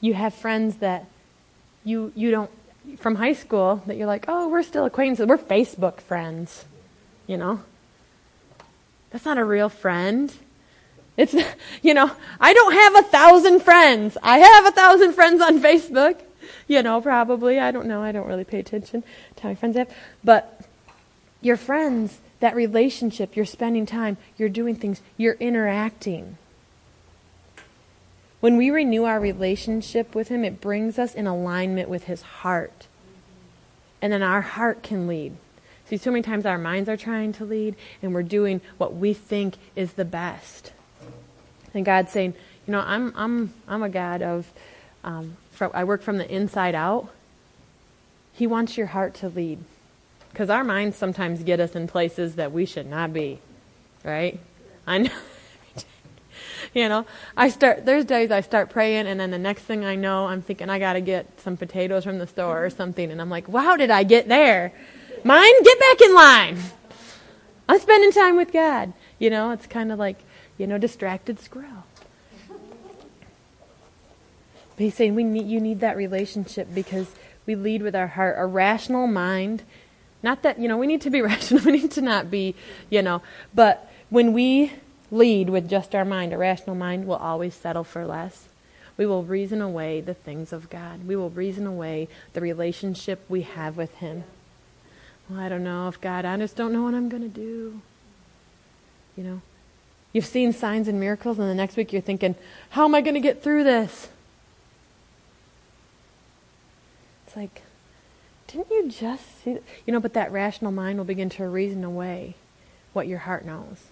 you 0.00 0.14
have 0.14 0.34
friends 0.34 0.76
that 0.76 1.06
you 1.84 2.12
you 2.14 2.30
don't 2.30 2.50
from 2.96 3.16
high 3.16 3.32
school 3.32 3.82
that 3.86 3.96
you're 3.96 4.06
like, 4.06 4.24
oh, 4.28 4.48
we're 4.48 4.62
still 4.62 4.84
acquaintances. 4.84 5.26
We're 5.26 5.38
Facebook 5.38 6.00
friends, 6.00 6.64
you 7.26 7.36
know? 7.36 7.60
That's 9.10 9.24
not 9.24 9.38
a 9.38 9.44
real 9.44 9.68
friend. 9.68 10.32
It's, 11.18 11.34
you 11.82 11.92
know, 11.92 12.10
I 12.40 12.54
don't 12.54 12.72
have 12.72 12.94
a 12.96 13.02
thousand 13.02 13.60
friends. 13.60 14.16
I 14.22 14.38
have 14.38 14.66
a 14.66 14.70
thousand 14.70 15.12
friends 15.12 15.42
on 15.42 15.60
Facebook, 15.60 16.20
you 16.66 16.82
know, 16.82 17.02
probably. 17.02 17.58
I 17.58 17.70
don't 17.70 17.86
know. 17.86 18.02
I 18.02 18.12
don't 18.12 18.26
really 18.26 18.44
pay 18.44 18.60
attention 18.60 19.02
to 19.36 19.42
how 19.42 19.48
many 19.50 19.56
friends 19.56 19.76
I 19.76 19.80
have. 19.80 19.94
But 20.24 20.62
your 21.42 21.58
friends, 21.58 22.20
that 22.40 22.54
relationship, 22.54 23.36
you're 23.36 23.44
spending 23.44 23.84
time, 23.84 24.16
you're 24.38 24.48
doing 24.48 24.76
things, 24.76 25.02
you're 25.18 25.34
interacting. 25.34 26.38
When 28.40 28.56
we 28.56 28.70
renew 28.70 29.02
our 29.02 29.18
relationship 29.18 30.14
with 30.14 30.28
Him, 30.28 30.44
it 30.44 30.60
brings 30.60 30.98
us 30.98 31.14
in 31.14 31.26
alignment 31.26 31.88
with 31.88 32.04
His 32.04 32.22
heart. 32.22 32.86
And 34.00 34.12
then 34.12 34.22
our 34.22 34.42
heart 34.42 34.84
can 34.84 35.08
lead. 35.08 35.36
See, 35.86 35.96
so 35.96 36.12
many 36.12 36.22
times 36.22 36.46
our 36.46 36.58
minds 36.58 36.88
are 36.88 36.96
trying 36.96 37.32
to 37.32 37.44
lead, 37.44 37.74
and 38.00 38.14
we're 38.14 38.22
doing 38.22 38.60
what 38.76 38.94
we 38.94 39.12
think 39.12 39.56
is 39.74 39.94
the 39.94 40.04
best. 40.04 40.72
And 41.74 41.84
God's 41.84 42.12
saying, 42.12 42.34
you 42.66 42.72
know, 42.72 42.80
I'm, 42.80 43.12
I'm, 43.16 43.54
I'm 43.66 43.82
a 43.82 43.88
God 43.88 44.22
of, 44.22 44.52
um, 45.04 45.36
from, 45.52 45.70
I 45.74 45.84
work 45.84 46.02
from 46.02 46.18
the 46.18 46.30
inside 46.30 46.74
out. 46.74 47.08
He 48.32 48.46
wants 48.46 48.76
your 48.76 48.88
heart 48.88 49.14
to 49.14 49.28
lead. 49.28 49.58
Because 50.30 50.50
our 50.50 50.62
minds 50.62 50.96
sometimes 50.96 51.42
get 51.42 51.60
us 51.60 51.74
in 51.74 51.88
places 51.88 52.36
that 52.36 52.52
we 52.52 52.66
should 52.66 52.86
not 52.86 53.12
be, 53.12 53.40
right? 54.04 54.38
I 54.86 54.98
know. 54.98 55.10
you 56.74 56.88
know, 56.88 57.06
I 57.36 57.48
start, 57.48 57.86
there's 57.86 58.04
days 58.04 58.30
I 58.30 58.42
start 58.42 58.70
praying 58.70 59.06
and 59.06 59.18
then 59.18 59.30
the 59.30 59.38
next 59.38 59.62
thing 59.62 59.84
I 59.84 59.94
know, 59.94 60.26
I'm 60.26 60.42
thinking 60.42 60.70
I 60.70 60.78
got 60.78 60.92
to 60.92 61.00
get 61.00 61.40
some 61.40 61.56
potatoes 61.56 62.04
from 62.04 62.18
the 62.18 62.26
store 62.26 62.64
or 62.64 62.70
something. 62.70 63.10
And 63.10 63.20
I'm 63.20 63.30
like, 63.30 63.48
wow, 63.48 63.76
did 63.76 63.90
I 63.90 64.04
get 64.04 64.28
there? 64.28 64.72
Mine, 65.24 65.62
get 65.62 65.80
back 65.80 66.00
in 66.00 66.14
line. 66.14 66.58
I'm 67.68 67.80
spending 67.80 68.12
time 68.12 68.36
with 68.36 68.52
God. 68.52 68.92
You 69.18 69.30
know, 69.30 69.50
it's 69.50 69.66
kind 69.66 69.90
of 69.90 69.98
like, 69.98 70.18
you 70.58 70.66
know, 70.66 70.76
distracted 70.76 71.40
squirrel. 71.40 71.84
But 72.48 74.84
he's 74.84 74.94
saying 74.94 75.14
we 75.14 75.24
need, 75.24 75.46
you 75.46 75.60
need 75.60 75.80
that 75.80 75.96
relationship 75.96 76.68
because 76.74 77.14
we 77.46 77.54
lead 77.54 77.82
with 77.82 77.96
our 77.96 78.08
heart. 78.08 78.36
A 78.38 78.46
rational 78.46 79.06
mind, 79.06 79.62
not 80.22 80.42
that, 80.42 80.58
you 80.58 80.68
know, 80.68 80.76
we 80.76 80.86
need 80.86 81.00
to 81.00 81.10
be 81.10 81.22
rational. 81.22 81.64
We 81.64 81.72
need 81.72 81.90
to 81.92 82.02
not 82.02 82.30
be, 82.30 82.54
you 82.90 83.02
know, 83.02 83.22
but 83.54 83.90
when 84.10 84.32
we 84.32 84.72
lead 85.10 85.50
with 85.50 85.68
just 85.68 85.94
our 85.94 86.04
mind. 86.04 86.32
A 86.32 86.38
rational 86.38 86.76
mind 86.76 87.06
will 87.06 87.16
always 87.16 87.54
settle 87.54 87.84
for 87.84 88.06
less. 88.06 88.48
We 88.96 89.06
will 89.06 89.22
reason 89.22 89.62
away 89.62 90.00
the 90.00 90.14
things 90.14 90.52
of 90.52 90.70
God. 90.70 91.06
We 91.06 91.16
will 91.16 91.30
reason 91.30 91.66
away 91.66 92.08
the 92.32 92.40
relationship 92.40 93.24
we 93.28 93.42
have 93.42 93.76
with 93.76 93.94
Him. 93.96 94.24
Well, 95.28 95.40
I 95.40 95.48
don't 95.48 95.64
know 95.64 95.88
if 95.88 96.00
God, 96.00 96.24
I 96.24 96.36
just 96.36 96.56
don't 96.56 96.72
know 96.72 96.82
what 96.82 96.94
I'm 96.94 97.08
going 97.08 97.22
to 97.22 97.28
do. 97.28 97.80
You 99.16 99.24
know, 99.24 99.42
you've 100.12 100.26
seen 100.26 100.52
signs 100.52 100.88
and 100.88 100.98
miracles, 100.98 101.38
and 101.38 101.48
the 101.48 101.54
next 101.54 101.76
week 101.76 101.92
you're 101.92 102.02
thinking, 102.02 102.34
how 102.70 102.84
am 102.84 102.94
I 102.94 103.00
going 103.00 103.14
to 103.14 103.20
get 103.20 103.42
through 103.42 103.64
this? 103.64 104.08
It's 107.26 107.36
like, 107.36 107.62
didn't 108.46 108.70
you 108.70 108.88
just 108.88 109.42
see? 109.42 109.58
You 109.86 109.92
know, 109.92 110.00
but 110.00 110.14
that 110.14 110.32
rational 110.32 110.72
mind 110.72 110.98
will 110.98 111.04
begin 111.04 111.28
to 111.30 111.46
reason 111.46 111.84
away 111.84 112.34
what 112.92 113.06
your 113.06 113.18
heart 113.18 113.44
knows 113.44 113.86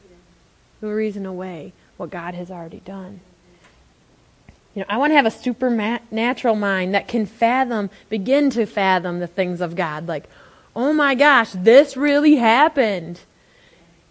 will 0.80 0.92
reason 0.92 1.26
away 1.26 1.72
what 1.96 2.10
God 2.10 2.34
has 2.34 2.50
already 2.50 2.80
done. 2.80 3.20
You 4.74 4.80
know, 4.80 4.86
I 4.88 4.98
want 4.98 5.12
to 5.12 5.16
have 5.16 5.26
a 5.26 5.30
supernatural 5.30 6.54
mind 6.54 6.94
that 6.94 7.08
can 7.08 7.24
fathom, 7.24 7.88
begin 8.10 8.50
to 8.50 8.66
fathom 8.66 9.20
the 9.20 9.26
things 9.26 9.60
of 9.60 9.74
God. 9.74 10.06
Like, 10.06 10.28
oh 10.74 10.92
my 10.92 11.14
gosh, 11.14 11.52
this 11.52 11.96
really 11.96 12.36
happened. 12.36 13.20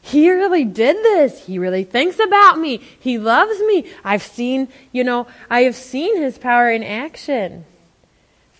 He 0.05 0.29
really 0.29 0.63
did 0.63 0.97
this. 0.97 1.45
He 1.45 1.57
really 1.57 1.83
thinks 1.83 2.19
about 2.19 2.59
me. 2.59 2.77
He 2.77 3.17
loves 3.17 3.59
me. 3.61 3.91
I've 4.03 4.21
seen, 4.21 4.67
you 4.91 5.03
know, 5.03 5.25
I 5.49 5.61
have 5.61 5.75
seen 5.75 6.17
his 6.17 6.37
power 6.37 6.69
in 6.69 6.83
action 6.83 7.65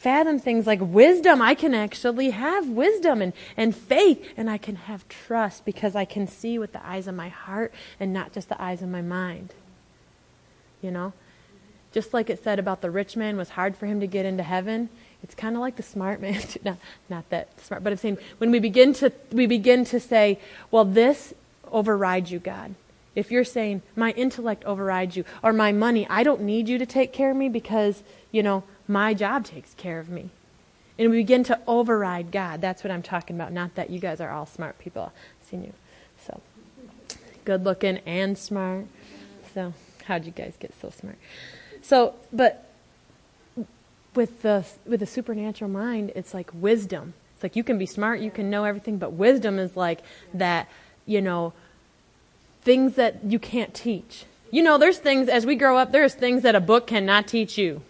fathom 0.06 0.38
things 0.38 0.68
like 0.68 0.80
wisdom. 0.80 1.42
I 1.42 1.56
can 1.56 1.74
actually 1.74 2.30
have 2.30 2.70
wisdom 2.70 3.24
and, 3.24 3.34
and 3.58 3.76
faith, 3.76 4.24
and 4.38 4.52
I 4.52 4.60
can 4.60 4.76
have 4.76 5.08
trust 5.10 5.66
because 5.66 5.96
I 5.96 6.06
can 6.06 6.28
see 6.28 6.60
with 6.60 6.74
the 6.74 6.86
eyes 6.86 7.08
of 7.08 7.16
my 7.16 7.30
heart 7.30 7.74
and 8.00 8.14
not 8.14 8.32
just 8.32 8.48
the 8.50 8.62
eyes 8.62 8.84
of 8.84 8.90
my 8.90 9.02
mind. 9.02 9.56
You 10.80 10.92
know? 10.92 11.14
Just 11.92 12.14
like 12.14 12.30
it 12.30 12.44
said 12.44 12.60
about 12.60 12.82
the 12.82 12.92
rich 12.92 13.18
man 13.18 13.36
was 13.36 13.50
hard 13.50 13.76
for 13.76 13.88
him 13.88 14.00
to 14.00 14.06
get 14.06 14.28
into 14.28 14.44
heaven, 14.44 14.90
it's 15.24 15.36
kind 15.36 15.56
of 15.56 15.62
like 15.62 15.76
the 15.76 15.84
smart 15.84 16.22
man. 16.22 16.42
not, 16.64 16.78
not 17.10 17.30
that 17.30 17.60
smart, 17.62 17.84
but 17.84 17.94
I'm 17.94 17.98
saying 17.98 18.18
when 18.38 18.52
we 18.52 18.60
begin 18.60 18.94
to 18.94 19.12
we 19.32 19.48
begin 19.48 19.86
to 19.86 20.00
say, 20.00 20.40
well, 20.72 20.86
this 20.86 21.34
overrides 21.72 22.32
you, 22.32 22.40
God. 22.40 22.76
If 23.16 23.32
you're 23.32 23.46
saying 23.46 23.82
my 23.96 24.12
intellect 24.12 24.66
overrides 24.66 25.16
you 25.16 25.24
or 25.42 25.54
my 25.54 25.72
money, 25.72 26.06
I 26.10 26.24
don't 26.24 26.42
need 26.42 26.68
you 26.68 26.78
to 26.78 26.86
take 26.86 27.14
care 27.14 27.32
of 27.32 27.38
me 27.38 27.50
because 27.50 28.04
you 28.32 28.44
know 28.44 28.64
my 28.88 29.14
job 29.14 29.46
takes 29.46 29.74
care 29.76 30.00
of 30.00 30.10
me. 30.10 30.30
And 30.98 31.10
we 31.12 31.18
begin 31.18 31.44
to 31.46 31.60
override 31.68 32.32
God. 32.32 32.62
That's 32.62 32.84
what 32.84 32.92
I'm 32.92 33.02
talking 33.02 33.36
about. 33.36 33.52
Not 33.52 33.76
that 33.76 33.90
you 33.90 34.00
guys 34.00 34.22
are 34.22 34.30
all 34.30 34.46
smart 34.46 34.80
people. 34.80 35.12
I've 35.42 35.48
seen 35.50 35.64
you. 35.64 35.74
So, 36.26 36.42
good 37.44 37.66
looking 37.66 37.98
and 38.06 38.38
smart. 38.38 38.86
So, 39.54 39.74
how'd 40.06 40.26
you 40.26 40.32
guys 40.32 40.54
get 40.58 40.74
so 40.80 40.90
smart? 40.92 41.18
So, 41.82 42.16
but 42.32 42.65
with 44.16 44.42
the 44.42 44.66
with 44.86 45.00
the 45.00 45.06
supernatural 45.06 45.70
mind, 45.70 46.12
it's 46.16 46.34
like 46.34 46.50
wisdom. 46.54 47.14
It's 47.34 47.44
like 47.44 47.56
you 47.56 47.64
can 47.64 47.78
be 47.78 47.86
smart, 47.86 48.20
you 48.20 48.32
can 48.32 48.50
know 48.50 48.64
everything, 48.64 48.98
but 48.98 49.14
wisdom 49.14 49.60
is 49.60 49.76
like 49.76 50.00
that, 50.34 50.70
you 51.06 51.22
know, 51.22 51.54
things 52.62 52.96
that 52.96 53.24
you 53.26 53.40
can't 53.40 53.74
teach. 53.74 54.26
You 54.52 54.64
know, 54.64 54.78
there's 54.78 55.00
things 55.00 55.28
as 55.28 55.46
we 55.46 55.56
grow 55.56 55.78
up, 55.78 55.92
there's 55.92 56.14
things 56.14 56.44
that 56.44 56.56
a 56.56 56.62
book 56.62 56.88
cannot 56.88 57.28
teach 57.28 57.58
you, 57.58 57.82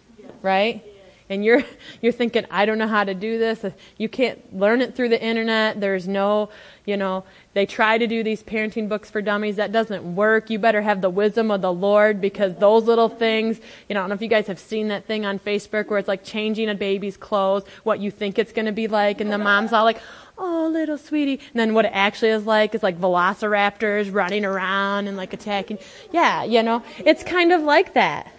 right? 0.42 0.82
And 1.28 1.44
you're 1.44 1.64
you're 2.00 2.12
thinking, 2.12 2.46
I 2.50 2.66
don't 2.66 2.78
know 2.78 2.86
how 2.86 3.04
to 3.04 3.14
do 3.14 3.38
this. 3.38 3.64
Uh, 3.64 3.70
you 3.96 4.08
can't 4.08 4.56
learn 4.56 4.80
it 4.82 4.94
through 4.94 5.08
the 5.08 5.22
internet. 5.22 5.80
There's 5.80 6.06
no, 6.06 6.50
you 6.84 6.96
know, 6.96 7.24
they 7.54 7.66
try 7.66 7.98
to 7.98 8.06
do 8.06 8.22
these 8.22 8.42
parenting 8.42 8.88
books 8.88 9.10
for 9.10 9.22
dummies. 9.22 9.56
That 9.56 9.72
doesn't 9.72 10.14
work. 10.14 10.50
You 10.50 10.58
better 10.58 10.82
have 10.82 11.00
the 11.00 11.10
wisdom 11.10 11.50
of 11.50 11.62
the 11.62 11.72
Lord 11.72 12.20
because 12.20 12.54
those 12.56 12.84
little 12.84 13.08
things, 13.08 13.60
you 13.88 13.94
know, 13.94 14.00
I 14.00 14.02
don't 14.02 14.10
know 14.10 14.14
if 14.14 14.22
you 14.22 14.28
guys 14.28 14.46
have 14.46 14.58
seen 14.58 14.88
that 14.88 15.06
thing 15.06 15.24
on 15.24 15.38
Facebook 15.38 15.88
where 15.88 15.98
it's 15.98 16.08
like 16.08 16.24
changing 16.24 16.68
a 16.68 16.74
baby's 16.74 17.16
clothes, 17.16 17.64
what 17.82 18.00
you 18.00 18.10
think 18.10 18.38
it's 18.38 18.52
going 18.52 18.66
to 18.66 18.72
be 18.72 18.88
like, 18.88 19.20
and 19.20 19.32
the 19.32 19.38
mom's 19.38 19.72
all 19.72 19.84
like, 19.84 20.00
oh, 20.38 20.68
little 20.70 20.98
sweetie. 20.98 21.40
And 21.52 21.60
then 21.60 21.74
what 21.74 21.86
it 21.86 21.92
actually 21.94 22.30
is 22.30 22.44
like 22.44 22.74
is 22.74 22.82
like 22.82 23.00
velociraptors 23.00 24.12
running 24.12 24.44
around 24.44 25.08
and 25.08 25.16
like 25.16 25.32
attacking. 25.32 25.78
Yeah, 26.12 26.44
you 26.44 26.62
know, 26.62 26.82
it's 26.98 27.22
kind 27.22 27.52
of 27.52 27.62
like 27.62 27.94
that. 27.94 28.30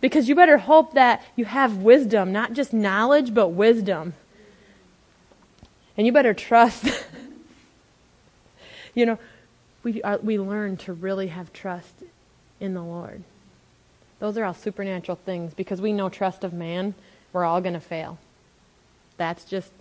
Because 0.00 0.28
you 0.28 0.34
better 0.34 0.58
hope 0.58 0.94
that 0.94 1.24
you 1.34 1.44
have 1.44 1.78
wisdom, 1.78 2.32
not 2.32 2.52
just 2.52 2.72
knowledge, 2.72 3.34
but 3.34 3.48
wisdom. 3.48 4.14
And 5.96 6.06
you 6.06 6.12
better 6.12 6.34
trust. 6.34 6.84
you 8.94 9.06
know, 9.06 9.18
we, 9.82 10.00
are, 10.02 10.18
we 10.18 10.38
learn 10.38 10.76
to 10.78 10.92
really 10.92 11.28
have 11.28 11.52
trust 11.52 12.04
in 12.60 12.74
the 12.74 12.82
Lord. 12.82 13.24
Those 14.20 14.36
are 14.36 14.44
all 14.44 14.54
supernatural 14.54 15.18
things 15.24 15.54
because 15.54 15.80
we 15.80 15.92
know 15.92 16.08
trust 16.08 16.44
of 16.44 16.52
man, 16.52 16.94
we're 17.32 17.44
all 17.44 17.60
going 17.60 17.74
to 17.74 17.80
fail. 17.80 18.18
That's 19.16 19.44
just, 19.44 19.72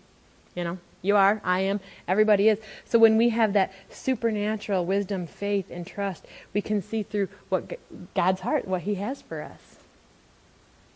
you 0.56 0.64
know, 0.64 0.78
you 1.02 1.16
are, 1.16 1.42
I 1.44 1.62
am, 1.62 1.80
everybody 2.08 2.50
is. 2.50 2.60
So 2.86 3.00
when 3.00 3.18
we 3.18 3.30
have 3.30 3.54
that 3.54 3.74
supernatural 3.90 4.86
wisdom, 4.86 5.28
faith, 5.28 5.68
and 5.70 5.86
trust, 5.86 6.26
we 6.54 6.62
can 6.62 6.82
see 6.82 7.04
through 7.04 7.30
what 7.50 7.80
God's 8.14 8.42
heart, 8.42 8.68
what 8.68 8.82
He 8.82 8.96
has 8.96 9.22
for 9.22 9.42
us. 9.42 9.77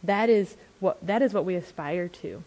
That 0.04 0.30
is 0.30 0.58
what 0.80 1.06
that 1.06 1.22
is 1.22 1.34
what 1.34 1.46
we 1.46 1.56
aspire 1.56 2.08
to. 2.08 2.44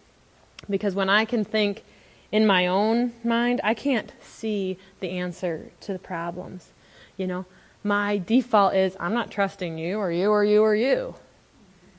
Because 0.69 0.95
when 0.95 1.09
I 1.09 1.25
can 1.25 1.45
think 1.45 1.85
in 2.33 2.47
my 2.47 2.67
own 2.67 3.13
mind, 3.23 3.61
I 3.63 3.75
can't 3.75 4.13
see 4.23 4.79
the 5.01 5.11
answer 5.11 5.71
to 5.81 5.93
the 5.93 5.99
problems. 5.99 6.71
You 7.17 7.27
know, 7.27 7.47
my 7.83 8.19
default 8.19 8.75
is 8.75 8.97
I'm 8.99 9.15
not 9.15 9.31
trusting 9.31 9.79
you 9.79 9.99
or 9.99 10.11
you 10.11 10.31
or 10.31 10.45
you 10.45 10.63
or 10.63 10.75
you. 10.75 11.15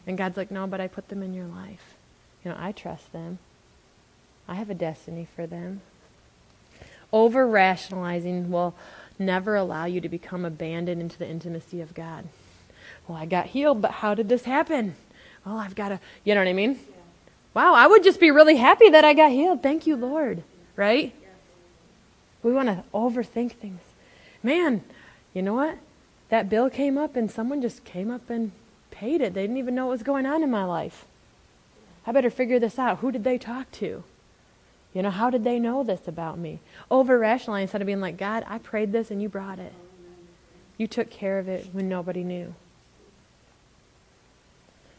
And 0.08 0.18
God's 0.18 0.38
like, 0.38 0.52
"No, 0.52 0.68
but 0.68 0.82
I 0.82 0.88
put 0.88 1.10
them 1.10 1.24
in 1.24 1.34
your 1.34 1.46
life. 1.46 1.96
You 2.44 2.52
know, 2.52 2.58
I 2.60 2.72
trust 2.72 3.12
them. 3.12 3.40
I 4.48 4.56
have 4.56 4.70
a 4.70 4.76
destiny 4.76 5.28
for 5.36 5.48
them." 5.48 5.82
Over 7.14 7.48
rationalizing 7.48 8.52
will 8.52 8.76
never 9.18 9.56
allow 9.56 9.86
you 9.86 10.02
to 10.02 10.10
become 10.10 10.44
abandoned 10.44 11.02
into 11.02 11.18
the 11.18 11.30
intimacy 11.30 11.80
of 11.80 11.94
God. 11.94 12.26
Well, 13.08 13.18
I 13.18 13.26
got 13.26 13.48
healed, 13.48 13.82
but 13.82 13.92
how 13.92 14.14
did 14.14 14.28
this 14.28 14.44
happen? 14.44 14.96
Well, 15.46 15.58
I've 15.58 15.75
got 15.75 15.90
to, 15.90 16.00
you 16.24 16.34
know 16.34 16.42
what 16.42 16.48
I 16.48 16.54
mean? 16.54 16.80
Wow, 17.54 17.74
I 17.74 17.88
would 17.88 18.04
just 18.04 18.20
be 18.20 18.32
really 18.32 18.58
happy 18.58 18.90
that 18.90 19.06
I 19.06 19.14
got 19.14 19.32
healed. 19.32 19.64
Thank 19.64 19.88
you, 19.88 19.96
Lord. 19.96 20.44
Right? 20.75 21.14
We 22.44 22.52
want 22.52 22.68
to 22.68 22.84
overthink 22.94 23.54
things. 23.54 23.82
Man, 24.44 24.84
you 25.34 25.42
know 25.42 25.54
what? 25.54 25.78
That 26.30 26.50
bill 26.50 26.70
came 26.70 26.98
up 26.98 27.16
and 27.16 27.32
someone 27.32 27.62
just 27.62 27.84
came 27.84 28.12
up 28.12 28.30
and 28.30 28.52
paid 28.92 29.22
it. 29.22 29.34
They 29.34 29.44
didn't 29.44 29.58
even 29.58 29.75
know 29.75 29.86
what 29.86 29.94
was 29.94 30.04
going 30.04 30.25
on 30.25 30.44
in 30.44 30.52
my 30.52 30.64
life. 30.64 31.06
I 32.06 32.12
better 32.12 32.30
figure 32.30 32.60
this 32.60 32.78
out. 32.78 33.00
Who 33.00 33.12
did 33.12 33.24
they 33.24 33.38
talk 33.38 33.72
to? 33.74 34.04
You 34.94 35.02
know, 35.02 35.10
how 35.10 35.30
did 35.30 35.44
they 35.44 35.60
know 35.60 35.84
this 35.84 36.08
about 36.08 36.38
me? 36.38 36.60
Over 36.90 37.18
rationalizing 37.20 37.64
instead 37.64 37.82
of 37.82 37.88
being 37.88 38.02
like, 38.02 38.18
God, 38.18 38.46
I 38.48 38.60
prayed 38.60 38.92
this 38.92 39.12
and 39.12 39.22
you 39.22 39.30
brought 39.30 39.60
it. 39.60 39.74
You 40.78 40.88
took 40.88 41.10
care 41.10 41.40
of 41.40 41.48
it 41.48 41.70
when 41.72 41.90
nobody 41.90 42.24
knew. 42.24 42.54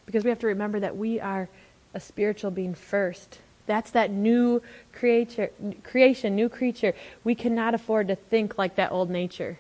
Because 0.07 0.25
we 0.25 0.31
have 0.31 0.39
to 0.41 0.47
remember 0.47 0.81
that 0.81 0.97
we 0.97 1.21
are 1.21 1.49
a 1.93 2.01
spiritual 2.01 2.51
being 2.51 2.75
first. 2.75 3.39
That's 3.67 3.91
that 3.91 4.11
new 4.11 4.63
creature, 4.93 5.51
creation, 5.83 6.37
new 6.37 6.49
creature. 6.49 6.95
We 7.25 7.35
cannot 7.35 7.75
afford 7.75 8.09
to 8.09 8.17
think 8.17 8.57
like 8.57 8.77
that 8.77 8.93
old 8.93 9.11
nature, 9.11 9.59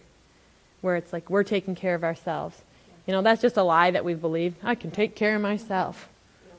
where 0.80 0.96
it's 0.96 1.12
like 1.12 1.28
we're 1.28 1.42
taking 1.42 1.74
care 1.74 1.94
of 1.94 2.04
ourselves. 2.04 2.62
You 3.06 3.12
know, 3.12 3.22
that's 3.22 3.42
just 3.42 3.56
a 3.56 3.62
lie 3.62 3.90
that 3.90 4.04
we've 4.04 4.20
believed. 4.20 4.56
I 4.62 4.74
can 4.74 4.90
take 4.90 5.14
care 5.14 5.36
of 5.36 5.42
myself. 5.42 6.08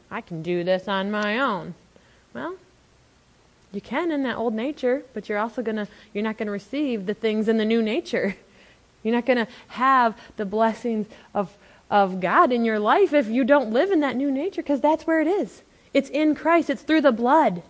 I 0.10 0.22
can 0.22 0.41
do 0.41 0.63
this 0.63 0.88
on 0.88 1.12
my 1.12 1.39
own. 1.39 1.75
Well, 2.34 2.56
you 3.72 3.82
can 3.82 4.12
in 4.12 4.24
that 4.24 4.38
old 4.38 4.53
nature, 4.53 5.03
but 5.13 5.27
you're 5.27 5.38
also 5.38 5.62
gonna 5.62 5.88
you're 6.13 6.24
not 6.24 6.38
gonna 6.38 6.51
receive 6.51 7.06
the 7.06 7.13
things 7.13 7.48
in 7.48 7.58
the 7.58 7.65
new 7.65 7.82
nature. 7.82 8.36
You're 9.03 9.15
not 9.15 9.27
gonna 9.27 9.48
have 9.70 10.20
the 10.36 10.46
blessings 10.46 11.08
of 11.34 11.56
of 11.89 12.20
God 12.20 12.51
in 12.51 12.65
your 12.65 12.79
life 12.79 13.13
if 13.13 13.27
you 13.27 13.44
don't 13.44 13.72
live 13.72 13.91
in 13.91 14.00
that 14.01 14.15
new 14.15 14.32
nature, 14.32 14.62
because 14.62 14.82
that's 14.82 15.08
where 15.08 15.22
it 15.22 15.27
is. 15.27 15.63
It's 15.94 16.10
in 16.10 16.36
Christ, 16.36 16.70
it's 16.70 16.82
through 16.82 17.01
the 17.01 17.12
blood. 17.12 17.63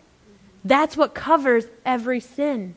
That's 0.63 0.97
what 0.97 1.13
covers 1.13 1.65
every 1.85 2.19
sin. 2.19 2.75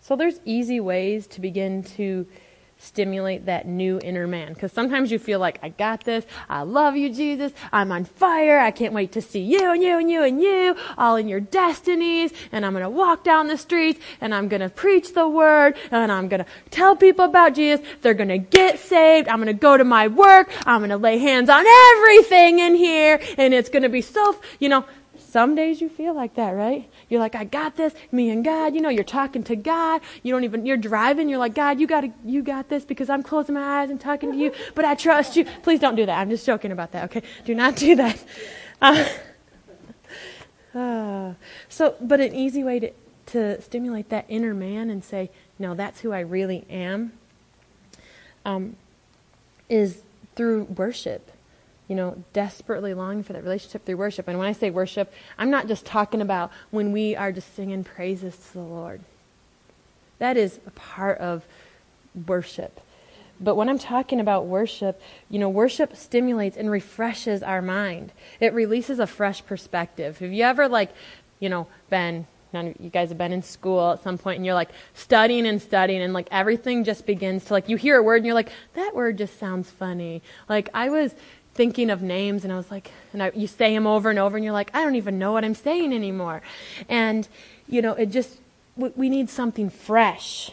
So 0.00 0.14
there's 0.14 0.38
easy 0.44 0.80
ways 0.80 1.26
to 1.28 1.40
begin 1.40 1.82
to 1.96 2.26
stimulate 2.84 3.46
that 3.46 3.66
new 3.66 3.98
inner 4.02 4.26
man. 4.26 4.52
Because 4.52 4.72
sometimes 4.72 5.10
you 5.10 5.18
feel 5.18 5.38
like, 5.38 5.58
I 5.62 5.70
got 5.70 6.04
this. 6.04 6.24
I 6.48 6.62
love 6.62 6.96
you, 6.96 7.12
Jesus. 7.12 7.52
I'm 7.72 7.90
on 7.90 8.04
fire. 8.04 8.58
I 8.58 8.70
can't 8.70 8.92
wait 8.92 9.12
to 9.12 9.22
see 9.22 9.40
you 9.40 9.72
and 9.72 9.82
you 9.82 9.98
and 9.98 10.10
you 10.10 10.22
and 10.22 10.40
you 10.40 10.76
all 10.98 11.16
in 11.16 11.28
your 11.28 11.40
destinies. 11.40 12.32
And 12.52 12.64
I'm 12.64 12.72
going 12.72 12.84
to 12.84 12.90
walk 12.90 13.24
down 13.24 13.48
the 13.48 13.58
streets 13.58 14.00
and 14.20 14.34
I'm 14.34 14.48
going 14.48 14.60
to 14.60 14.68
preach 14.68 15.14
the 15.14 15.28
word 15.28 15.76
and 15.90 16.12
I'm 16.12 16.28
going 16.28 16.44
to 16.44 16.50
tell 16.70 16.96
people 16.96 17.24
about 17.24 17.54
Jesus. 17.54 17.84
They're 18.02 18.14
going 18.14 18.28
to 18.28 18.38
get 18.38 18.78
saved. 18.78 19.28
I'm 19.28 19.36
going 19.36 19.46
to 19.46 19.52
go 19.52 19.76
to 19.76 19.84
my 19.84 20.08
work. 20.08 20.50
I'm 20.66 20.80
going 20.80 20.90
to 20.90 20.96
lay 20.96 21.18
hands 21.18 21.48
on 21.48 21.64
everything 21.66 22.58
in 22.58 22.74
here 22.74 23.20
and 23.38 23.54
it's 23.54 23.68
going 23.68 23.82
to 23.82 23.88
be 23.88 24.02
so, 24.02 24.38
you 24.58 24.68
know, 24.68 24.84
some 25.34 25.56
days 25.56 25.80
you 25.80 25.88
feel 25.88 26.14
like 26.14 26.34
that, 26.36 26.50
right? 26.50 26.88
You're 27.08 27.18
like, 27.18 27.34
I 27.34 27.42
got 27.42 27.74
this, 27.74 27.92
me 28.12 28.30
and 28.30 28.44
God. 28.44 28.72
You 28.72 28.80
know, 28.80 28.88
you're 28.88 29.02
talking 29.02 29.42
to 29.42 29.56
God. 29.56 30.00
You 30.22 30.32
don't 30.32 30.44
even, 30.44 30.64
you're 30.64 30.76
driving. 30.76 31.28
You're 31.28 31.40
like, 31.40 31.54
God, 31.56 31.80
you 31.80 31.88
got 31.88 32.04
you 32.24 32.40
got 32.40 32.68
this 32.68 32.84
because 32.84 33.10
I'm 33.10 33.24
closing 33.24 33.56
my 33.56 33.80
eyes 33.80 33.90
and 33.90 34.00
talking 34.00 34.30
to 34.30 34.38
you, 34.38 34.52
but 34.76 34.84
I 34.84 34.94
trust 34.94 35.34
you. 35.34 35.44
Please 35.64 35.80
don't 35.80 35.96
do 35.96 36.06
that. 36.06 36.20
I'm 36.20 36.30
just 36.30 36.46
joking 36.46 36.70
about 36.70 36.92
that, 36.92 37.06
okay? 37.06 37.24
Do 37.44 37.52
not 37.52 37.74
do 37.74 37.96
that. 37.96 38.24
Uh, 38.82 39.08
uh, 40.78 41.34
so, 41.68 41.94
but 42.00 42.20
an 42.20 42.34
easy 42.34 42.62
way 42.62 42.78
to, 42.78 42.92
to 43.26 43.62
stimulate 43.62 44.10
that 44.10 44.26
inner 44.28 44.52
man 44.52 44.90
and 44.90 45.02
say, 45.02 45.30
no, 45.58 45.74
that's 45.74 46.00
who 46.00 46.12
I 46.12 46.20
really 46.20 46.66
am, 46.68 47.12
um, 48.44 48.76
is 49.70 50.02
through 50.34 50.64
worship 50.64 51.30
you 51.88 51.94
know, 51.94 52.22
desperately 52.32 52.94
longing 52.94 53.22
for 53.22 53.34
that 53.34 53.42
relationship 53.42 53.84
through 53.84 53.96
worship. 53.96 54.26
And 54.28 54.38
when 54.38 54.48
I 54.48 54.52
say 54.52 54.70
worship, 54.70 55.12
I'm 55.36 55.50
not 55.50 55.68
just 55.68 55.84
talking 55.84 56.20
about 56.20 56.50
when 56.70 56.92
we 56.92 57.14
are 57.14 57.30
just 57.30 57.54
singing 57.54 57.84
praises 57.84 58.36
to 58.36 58.52
the 58.54 58.60
Lord. 58.60 59.02
That 60.18 60.36
is 60.36 60.60
a 60.66 60.70
part 60.70 61.18
of 61.18 61.44
worship. 62.26 62.80
But 63.40 63.56
when 63.56 63.68
I'm 63.68 63.78
talking 63.78 64.20
about 64.20 64.46
worship, 64.46 65.02
you 65.28 65.38
know, 65.38 65.48
worship 65.48 65.96
stimulates 65.96 66.56
and 66.56 66.70
refreshes 66.70 67.42
our 67.42 67.60
mind. 67.60 68.12
It 68.40 68.54
releases 68.54 68.98
a 68.98 69.06
fresh 69.06 69.44
perspective. 69.44 70.18
Have 70.18 70.32
you 70.32 70.44
ever, 70.44 70.68
like, 70.68 70.90
you 71.40 71.48
know, 71.48 71.66
been, 71.90 72.26
none 72.52 72.68
of 72.68 72.76
you 72.78 72.88
guys 72.88 73.08
have 73.08 73.18
been 73.18 73.32
in 73.32 73.42
school 73.42 73.92
at 73.92 74.02
some 74.02 74.16
point 74.16 74.36
and 74.36 74.46
you're 74.46 74.54
like 74.54 74.70
studying 74.94 75.46
and 75.46 75.60
studying 75.60 76.00
and 76.00 76.14
like 76.14 76.28
everything 76.30 76.84
just 76.84 77.04
begins 77.04 77.44
to 77.46 77.52
like, 77.52 77.68
you 77.68 77.76
hear 77.76 77.98
a 77.98 78.02
word 78.02 78.18
and 78.18 78.26
you're 78.26 78.34
like, 78.34 78.52
that 78.74 78.94
word 78.94 79.18
just 79.18 79.38
sounds 79.38 79.68
funny. 79.68 80.22
Like, 80.48 80.70
I 80.72 80.88
was, 80.88 81.12
thinking 81.54 81.88
of 81.90 82.02
names 82.02 82.44
and 82.44 82.52
I 82.52 82.56
was 82.56 82.70
like, 82.70 82.90
and 83.12 83.22
I, 83.22 83.30
you 83.34 83.46
say 83.46 83.72
them 83.74 83.86
over 83.86 84.10
and 84.10 84.18
over 84.18 84.36
and 84.36 84.44
you're 84.44 84.52
like, 84.52 84.70
I 84.74 84.82
don't 84.84 84.96
even 84.96 85.18
know 85.18 85.32
what 85.32 85.44
I'm 85.44 85.54
saying 85.54 85.92
anymore. 85.92 86.42
And, 86.88 87.26
you 87.68 87.80
know, 87.80 87.92
it 87.92 88.06
just, 88.06 88.38
we, 88.76 88.88
we 88.90 89.08
need 89.08 89.30
something 89.30 89.70
fresh. 89.70 90.50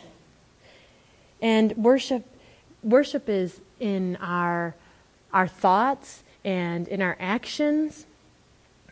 And 1.41 1.75
worship, 1.75 2.25
worship 2.83 3.27
is 3.27 3.61
in 3.79 4.15
our, 4.17 4.75
our 5.33 5.47
thoughts 5.47 6.23
and 6.45 6.87
in 6.87 7.01
our 7.01 7.17
actions. 7.19 8.05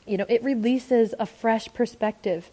You 0.08 0.18
know, 0.18 0.26
it 0.28 0.44
releases 0.44 1.14
a 1.20 1.28
fresh 1.28 1.72
perspective. 1.74 2.50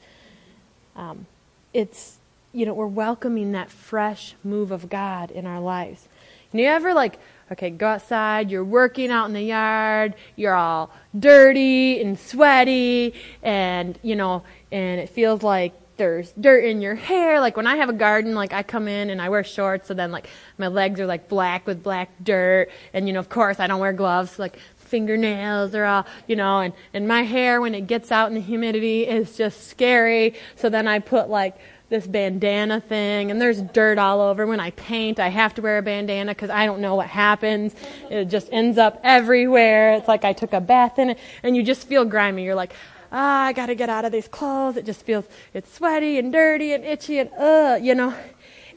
Um, 0.95 1.27
it's, 1.73 2.19
you 2.53 2.67
know, 2.67 2.75
we're 2.75 2.87
welcoming 2.87 3.53
that 3.53 3.71
fresh 3.71 4.35
move 4.45 4.71
of 4.71 4.91
God 4.91 5.31
in 5.31 5.47
our 5.47 5.61
lives. 5.61 6.09
And 6.53 6.61
you 6.61 6.67
ever 6.67 6.93
like, 6.93 7.19
okay, 7.53 7.71
go 7.71 7.87
outside, 7.87 8.51
you're 8.51 8.65
working 8.65 9.11
out 9.11 9.27
in 9.27 9.33
the 9.33 9.43
yard, 9.43 10.15
you're 10.35 10.55
all 10.55 10.91
dirty 11.19 12.01
and 12.01 12.19
sweaty, 12.19 13.15
and, 13.43 13.99
you 14.03 14.17
know, 14.17 14.43
and 14.73 15.01
it 15.01 15.09
feels 15.09 15.43
like 15.43 15.73
there's 15.97 16.33
dirt 16.33 16.65
in 16.65 16.81
your 16.81 16.95
hair. 16.95 17.41
Like 17.41 17.57
when 17.57 17.67
I 17.67 17.77
have 17.77 17.89
a 17.89 17.95
garden, 17.95 18.35
like 18.35 18.53
I 18.53 18.63
come 18.63 18.89
in 18.89 19.11
and 19.11 19.23
I 19.23 19.29
wear 19.29 19.45
shorts, 19.45 19.89
so 19.89 19.95
then 19.95 20.13
like 20.13 20.29
my 20.59 20.67
legs 20.67 21.01
are 21.01 21.07
like 21.07 21.29
black 21.29 21.67
with 21.67 21.83
black 21.83 22.11
dirt, 22.23 22.69
and 22.93 23.07
you 23.07 23.13
know, 23.13 23.21
of 23.21 23.29
course 23.29 23.61
I 23.61 23.67
don't 23.67 23.81
wear 23.81 23.93
gloves, 23.93 24.33
so 24.33 24.43
like 24.43 24.59
fingernails 24.77 25.75
are 25.75 25.85
all, 25.85 26.07
you 26.27 26.37
know, 26.37 26.61
and, 26.61 26.73
and 26.95 27.09
my 27.09 27.23
hair 27.23 27.61
when 27.61 27.75
it 27.75 27.87
gets 27.87 28.13
out 28.13 28.29
in 28.29 28.35
the 28.35 28.41
humidity 28.41 29.07
is 29.07 29.37
just 29.37 29.69
scary. 29.69 30.35
So 30.55 30.69
then 30.69 30.87
I 30.87 30.99
put 31.01 31.29
like 31.29 31.57
this 31.89 32.07
bandana 32.07 32.81
thing 32.81 33.31
and 33.31 33.41
there's 33.41 33.61
dirt 33.61 33.99
all 33.99 34.21
over. 34.21 34.47
When 34.47 34.61
I 34.61 34.71
paint, 34.73 35.21
I 35.21 35.29
have 35.29 35.55
to 35.55 35.63
wear 35.63 35.79
a 35.79 35.83
bandana 35.83 36.33
because 36.33 36.51
I 36.51 36.67
don't 36.67 36.81
know 36.81 36.97
what 36.97 37.07
happens. 37.07 37.75
It 38.11 38.27
just 38.27 38.49
ends 38.51 38.79
up 38.79 39.01
everywhere. 39.05 39.95
It's 39.95 40.09
like 40.09 40.25
I 40.25 40.33
took 40.33 40.53
a 40.53 40.61
bath 40.61 40.99
in 40.99 41.11
it 41.11 41.19
and 41.43 41.57
you 41.57 41.63
just 41.63 41.87
feel 41.87 42.05
grimy. 42.05 42.45
You're 42.45 42.55
like, 42.55 42.73
ah, 43.13 43.45
I 43.45 43.53
gotta 43.53 43.75
get 43.75 43.89
out 43.89 44.05
of 44.05 44.13
these 44.13 44.29
clothes. 44.29 44.77
It 44.77 44.85
just 44.85 45.03
feels, 45.03 45.27
it's 45.55 45.73
sweaty 45.73 46.19
and 46.19 46.33
dirty 46.33 46.73
and 46.73 46.85
itchy 46.85 47.19
and 47.19 47.31
uh, 47.35 47.79
you 47.81 47.95
know. 47.95 48.15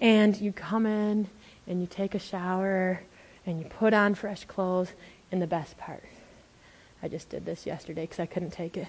And 0.01 0.39
you 0.39 0.53
come 0.53 0.85
in 0.85 1.27
and 1.67 1.81
you 1.81 1.87
take 1.87 2.15
a 2.15 2.19
shower 2.19 3.01
and 3.45 3.59
you 3.59 3.65
put 3.65 3.93
on 3.93 4.15
fresh 4.15 4.45
clothes 4.45 4.93
and 5.31 5.41
the 5.41 5.47
best 5.47 5.77
part. 5.77 6.03
I 7.01 7.07
just 7.07 7.29
did 7.29 7.45
this 7.45 7.65
yesterday 7.65 8.01
because 8.01 8.19
I 8.19 8.25
couldn't 8.25 8.51
take 8.51 8.77
it. 8.77 8.87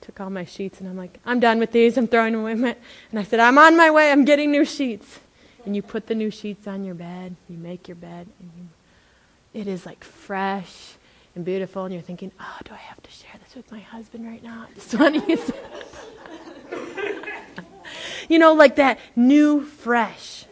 Took 0.00 0.20
all 0.20 0.30
my 0.30 0.44
sheets 0.44 0.80
and 0.80 0.88
I'm 0.88 0.96
like, 0.96 1.18
I'm 1.24 1.40
done 1.40 1.58
with 1.58 1.72
these. 1.72 1.96
I'm 1.96 2.06
throwing 2.06 2.32
them 2.32 2.42
away. 2.42 2.76
And 3.10 3.18
I 3.18 3.22
said, 3.22 3.40
I'm 3.40 3.58
on 3.58 3.76
my 3.76 3.90
way. 3.90 4.12
I'm 4.12 4.24
getting 4.24 4.50
new 4.50 4.64
sheets. 4.64 5.20
And 5.64 5.74
you 5.74 5.82
put 5.82 6.06
the 6.06 6.14
new 6.14 6.30
sheets 6.30 6.66
on 6.66 6.84
your 6.84 6.94
bed. 6.94 7.34
You 7.48 7.58
make 7.58 7.88
your 7.88 7.96
bed. 7.96 8.28
And 8.38 8.50
you, 8.56 9.60
it 9.60 9.66
is 9.66 9.84
like 9.84 10.04
fresh 10.04 10.94
and 11.34 11.44
beautiful. 11.44 11.84
And 11.84 11.92
you're 11.92 12.02
thinking, 12.02 12.30
oh, 12.38 12.58
do 12.64 12.72
I 12.72 12.76
have 12.76 13.02
to 13.02 13.10
share 13.10 13.32
this 13.44 13.56
with 13.56 13.70
my 13.72 13.80
husband 13.80 14.26
right 14.26 14.42
now? 14.42 14.66
I 14.70 14.74
just 14.74 14.94
want 14.94 15.14
to 15.14 15.30
use 15.30 15.50
You 18.28 18.38
know, 18.38 18.54
like 18.54 18.76
that 18.76 18.98
new 19.14 19.62
fresh. 19.62 20.44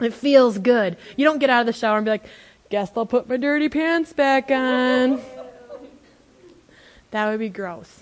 It 0.00 0.12
feels 0.12 0.58
good. 0.58 0.96
You 1.16 1.24
don't 1.24 1.38
get 1.38 1.50
out 1.50 1.60
of 1.60 1.66
the 1.66 1.72
shower 1.72 1.96
and 1.96 2.04
be 2.04 2.10
like, 2.10 2.24
guess 2.70 2.90
I'll 2.96 3.06
put 3.06 3.28
my 3.28 3.36
dirty 3.36 3.68
pants 3.68 4.12
back 4.12 4.50
on. 4.50 5.20
That 7.10 7.28
would 7.28 7.38
be 7.38 7.50
gross. 7.50 8.01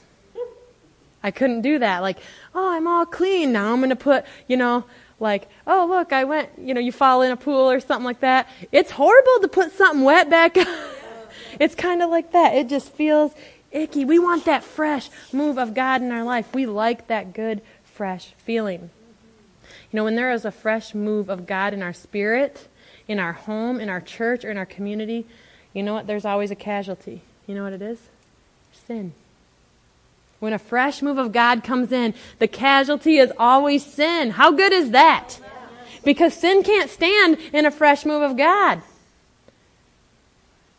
I 1.23 1.31
couldn't 1.31 1.62
do 1.62 1.79
that. 1.79 2.00
Like, 2.00 2.19
oh, 2.55 2.71
I'm 2.73 2.87
all 2.87 3.07
clean. 3.07 3.53
Now 3.53 3.73
I'm 3.73 3.81
going 3.81 3.91
to 3.91 3.97
put, 3.97 4.25
you 4.47 4.57
know, 4.57 4.85
like, 5.19 5.49
oh, 5.67 5.87
look, 5.89 6.12
I 6.12 6.25
went, 6.25 6.50
you 6.59 6.73
know, 6.73 6.81
you 6.81 6.93
fall 6.93 7.23
in 7.23 7.31
a 7.31 7.37
pool 7.37 7.71
or 7.71 7.79
something 7.81 8.05
like 8.05 8.21
that. 8.21 8.49
It's 8.73 8.91
horrible 8.91 9.41
to 9.43 9.49
put 9.49 9.73
something 9.73 10.03
wet 10.03 10.31
back 10.31 10.57
on. 10.57 10.67
it's 11.61 11.75
kind 11.75 12.03
of 12.03 12.11
like 12.11 12.33
that. 12.33 12.55
It 12.55 12.69
just 12.69 12.91
feels 12.93 13.33
icky. 13.71 14.05
We 14.05 14.19
want 14.19 14.47
that 14.47 14.65
fresh 14.65 15.11
move 15.33 15.59
of 15.59 15.75
God 15.75 16.00
in 16.00 16.11
our 16.11 16.25
life. 16.25 16.55
We 16.55 16.67
like 16.67 17.09
that 17.09 17.35
good, 17.35 17.61
fresh 17.85 18.33
feeling. 18.39 18.91
You 19.93 19.97
know, 19.97 20.05
when 20.05 20.17
there 20.17 20.33
is 20.33 20.45
a 20.45 20.50
fresh 20.50 20.95
move 20.95 21.29
of 21.29 21.47
God 21.47 21.75
in 21.75 21.83
our 21.83 21.93
spirit, 21.93 22.69
in 23.07 23.19
our 23.19 23.33
home, 23.33 23.79
in 23.79 23.89
our 23.89 24.00
church, 24.00 24.45
or 24.45 24.50
in 24.50 24.57
our 24.57 24.67
community, 24.67 25.27
you 25.75 25.83
know 25.83 25.95
what? 25.95 26.07
There's 26.07 26.25
always 26.25 26.50
a 26.50 26.57
casualty. 26.57 27.23
You 27.47 27.55
know 27.55 27.65
what 27.65 27.73
it 27.73 27.83
is? 27.83 27.99
Sin. 28.73 29.12
When 30.40 30.52
a 30.54 30.59
fresh 30.59 31.02
move 31.02 31.18
of 31.18 31.32
God 31.32 31.62
comes 31.62 31.92
in, 31.92 32.14
the 32.38 32.49
casualty 32.49 33.18
is 33.18 33.32
always 33.38 33.85
sin. 33.85 34.30
How 34.30 34.50
good 34.50 34.73
is 34.73 34.90
that? 34.90 35.38
Because 36.02 36.35
sin 36.35 36.62
can't 36.62 36.90
stand 36.90 37.38
in 37.52 37.66
a 37.66 37.70
fresh 37.70 38.06
move 38.06 38.23
of 38.23 38.37
God. 38.37 38.82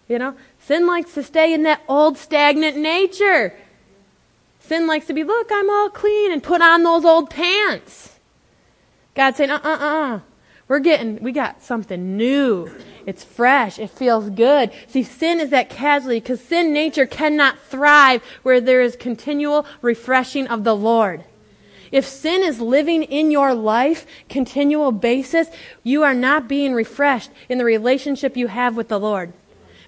You 0.07 0.19
know, 0.19 0.35
sin 0.59 0.87
likes 0.87 1.13
to 1.13 1.23
stay 1.23 1.53
in 1.53 1.63
that 1.63 1.81
old 1.87 2.17
stagnant 2.17 2.75
nature. 2.75 3.55
Sin 4.61 4.87
likes 4.87 5.05
to 5.07 5.13
be, 5.13 5.23
look, 5.23 5.49
I'm 5.51 5.69
all 5.69 5.89
clean 5.89 6.31
and 6.31 6.41
put 6.41 6.61
on 6.61 6.83
those 6.83 7.05
old 7.05 7.29
pants. 7.29 8.19
God's 9.15 9.37
saying, 9.37 9.51
uh 9.51 9.61
uh 9.63 9.77
uh. 9.79 10.19
We're 10.67 10.79
getting, 10.79 11.21
we 11.21 11.33
got 11.33 11.61
something 11.61 12.17
new. 12.17 12.71
It's 13.05 13.23
fresh. 13.23 13.79
It 13.79 13.89
feels 13.89 14.29
good. 14.29 14.71
See, 14.87 15.03
sin 15.03 15.39
is 15.39 15.49
that 15.49 15.69
casualty 15.69 16.19
because 16.19 16.41
sin 16.41 16.73
nature 16.73 17.05
cannot 17.05 17.59
thrive 17.59 18.23
where 18.43 18.61
there 18.61 18.81
is 18.81 18.95
continual 18.95 19.65
refreshing 19.81 20.47
of 20.47 20.63
the 20.63 20.75
Lord. 20.75 21.23
If 21.91 22.05
sin 22.05 22.41
is 22.41 22.61
living 22.61 23.03
in 23.03 23.31
your 23.31 23.53
life, 23.53 24.05
continual 24.29 24.91
basis, 24.91 25.49
you 25.83 26.03
are 26.03 26.13
not 26.13 26.47
being 26.47 26.73
refreshed 26.73 27.31
in 27.49 27.57
the 27.57 27.65
relationship 27.65 28.37
you 28.37 28.47
have 28.47 28.77
with 28.77 28.87
the 28.87 28.99
Lord 28.99 29.33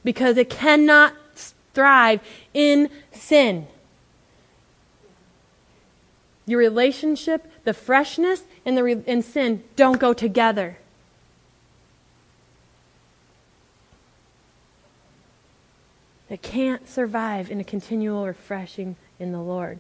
because 0.03 0.37
it 0.37 0.49
cannot 0.49 1.13
thrive 1.73 2.19
in 2.53 2.89
sin. 3.11 3.67
Your 6.45 6.59
relationship, 6.59 7.49
the 7.63 7.73
freshness, 7.73 8.43
and, 8.65 8.77
the 8.77 8.83
re- 8.83 9.03
and 9.07 9.23
sin 9.23 9.63
don't 9.77 9.99
go 9.99 10.13
together. 10.13 10.77
Can't 16.37 16.87
survive 16.89 17.51
in 17.51 17.59
a 17.59 17.63
continual 17.63 18.25
refreshing 18.25 18.95
in 19.19 19.31
the 19.31 19.41
Lord. 19.41 19.79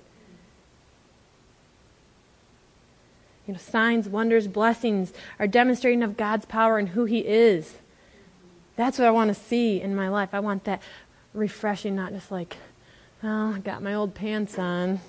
You 3.47 3.53
know, 3.53 3.59
signs, 3.59 4.07
wonders, 4.07 4.47
blessings 4.47 5.11
are 5.37 5.47
demonstrating 5.47 6.03
of 6.03 6.15
God's 6.15 6.45
power 6.45 6.77
and 6.77 6.89
who 6.89 7.05
He 7.05 7.19
is. 7.19 7.75
That's 8.75 8.97
what 8.97 9.07
I 9.07 9.11
want 9.11 9.29
to 9.29 9.39
see 9.39 9.81
in 9.81 9.95
my 9.95 10.09
life. 10.09 10.29
I 10.33 10.39
want 10.39 10.63
that 10.63 10.81
refreshing, 11.33 11.95
not 11.95 12.13
just 12.13 12.31
like, 12.31 12.57
oh, 13.21 13.53
I 13.55 13.59
got 13.59 13.83
my 13.83 13.93
old 13.93 14.13
pants 14.13 14.57
on. 14.57 14.99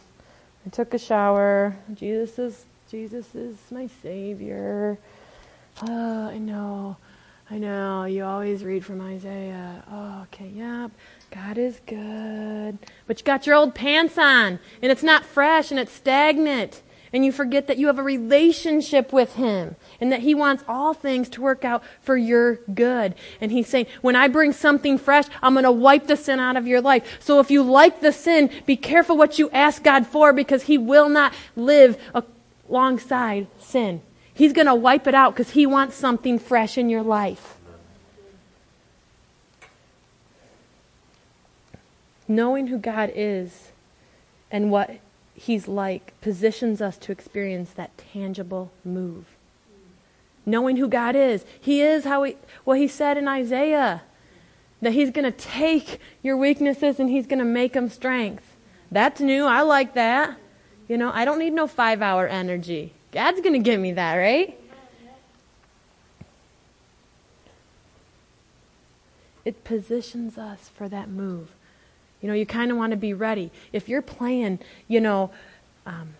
I 0.66 0.70
took 0.70 0.94
a 0.94 0.98
shower. 0.98 1.76
Jesus 1.94 2.38
is 2.38 2.66
Jesus 2.90 3.34
is 3.34 3.56
my 3.70 3.88
Savior. 4.02 4.98
Oh, 5.82 6.28
I 6.28 6.38
know. 6.38 6.96
I 7.50 7.58
know. 7.58 8.04
You 8.04 8.24
always 8.24 8.64
read 8.64 8.84
from 8.84 9.00
Isaiah. 9.00 9.82
Oh, 9.90 10.22
okay, 10.22 10.48
yep. 10.48 10.90
God 11.34 11.58
is 11.58 11.80
good. 11.86 12.78
But 13.08 13.18
you 13.18 13.24
got 13.24 13.46
your 13.46 13.56
old 13.56 13.74
pants 13.74 14.16
on, 14.16 14.60
and 14.80 14.92
it's 14.92 15.02
not 15.02 15.24
fresh, 15.24 15.72
and 15.72 15.80
it's 15.80 15.92
stagnant. 15.92 16.80
And 17.12 17.24
you 17.24 17.32
forget 17.32 17.66
that 17.66 17.76
you 17.76 17.88
have 17.88 17.98
a 17.98 18.04
relationship 18.04 19.12
with 19.12 19.34
Him, 19.34 19.74
and 20.00 20.12
that 20.12 20.20
He 20.20 20.34
wants 20.34 20.62
all 20.68 20.94
things 20.94 21.28
to 21.30 21.42
work 21.42 21.64
out 21.64 21.82
for 22.00 22.16
your 22.16 22.56
good. 22.74 23.14
And 23.40 23.50
He's 23.50 23.68
saying, 23.68 23.86
when 24.00 24.14
I 24.14 24.28
bring 24.28 24.52
something 24.52 24.96
fresh, 24.96 25.24
I'm 25.42 25.54
going 25.54 25.64
to 25.64 25.72
wipe 25.72 26.06
the 26.06 26.16
sin 26.16 26.38
out 26.38 26.56
of 26.56 26.68
your 26.68 26.80
life. 26.80 27.18
So 27.20 27.40
if 27.40 27.50
you 27.50 27.62
like 27.62 28.00
the 28.00 28.12
sin, 28.12 28.50
be 28.64 28.76
careful 28.76 29.16
what 29.16 29.38
you 29.38 29.50
ask 29.50 29.82
God 29.82 30.06
for, 30.06 30.32
because 30.32 30.64
He 30.64 30.78
will 30.78 31.08
not 31.08 31.34
live 31.56 32.00
alongside 32.68 33.48
sin. 33.58 34.02
He's 34.32 34.52
going 34.52 34.66
to 34.66 34.74
wipe 34.74 35.08
it 35.08 35.14
out 35.14 35.34
because 35.34 35.50
He 35.50 35.66
wants 35.66 35.96
something 35.96 36.38
fresh 36.38 36.78
in 36.78 36.88
your 36.88 37.02
life. 37.02 37.53
Knowing 42.26 42.68
who 42.68 42.78
God 42.78 43.12
is 43.14 43.72
and 44.50 44.70
what 44.70 44.98
He's 45.34 45.66
like 45.66 46.18
positions 46.20 46.80
us 46.80 46.96
to 46.98 47.12
experience 47.12 47.72
that 47.72 47.96
tangible 47.98 48.70
move. 48.84 49.24
Knowing 50.46 50.76
who 50.76 50.88
God 50.88 51.16
is. 51.16 51.44
He 51.60 51.80
is 51.80 52.04
how 52.04 52.22
he, 52.22 52.36
what 52.64 52.78
He 52.78 52.86
said 52.86 53.16
in 53.16 53.26
Isaiah 53.26 54.02
that 54.80 54.92
He's 54.92 55.10
going 55.10 55.24
to 55.24 55.36
take 55.36 55.98
your 56.22 56.36
weaknesses 56.36 57.00
and 57.00 57.10
He's 57.10 57.26
going 57.26 57.38
to 57.38 57.44
make 57.44 57.72
them 57.72 57.88
strength. 57.88 58.54
That's 58.90 59.20
new. 59.20 59.44
I 59.44 59.62
like 59.62 59.94
that. 59.94 60.38
You 60.88 60.98
know, 60.98 61.10
I 61.12 61.24
don't 61.24 61.38
need 61.38 61.52
no 61.52 61.66
five 61.66 62.02
hour 62.02 62.28
energy. 62.28 62.92
God's 63.10 63.40
going 63.40 63.54
to 63.54 63.58
give 63.58 63.80
me 63.80 63.92
that, 63.92 64.16
right? 64.16 64.60
It 69.44 69.64
positions 69.64 70.38
us 70.38 70.70
for 70.74 70.88
that 70.88 71.08
move. 71.08 71.53
You 72.24 72.28
know, 72.28 72.34
you 72.34 72.46
kind 72.46 72.70
of 72.70 72.78
want 72.78 72.92
to 72.92 72.96
be 72.96 73.12
ready. 73.12 73.50
If 73.70 73.86
you're 73.86 74.00
playing, 74.00 74.60
you 74.88 74.98
know, 74.98 75.30
um, 75.84 76.14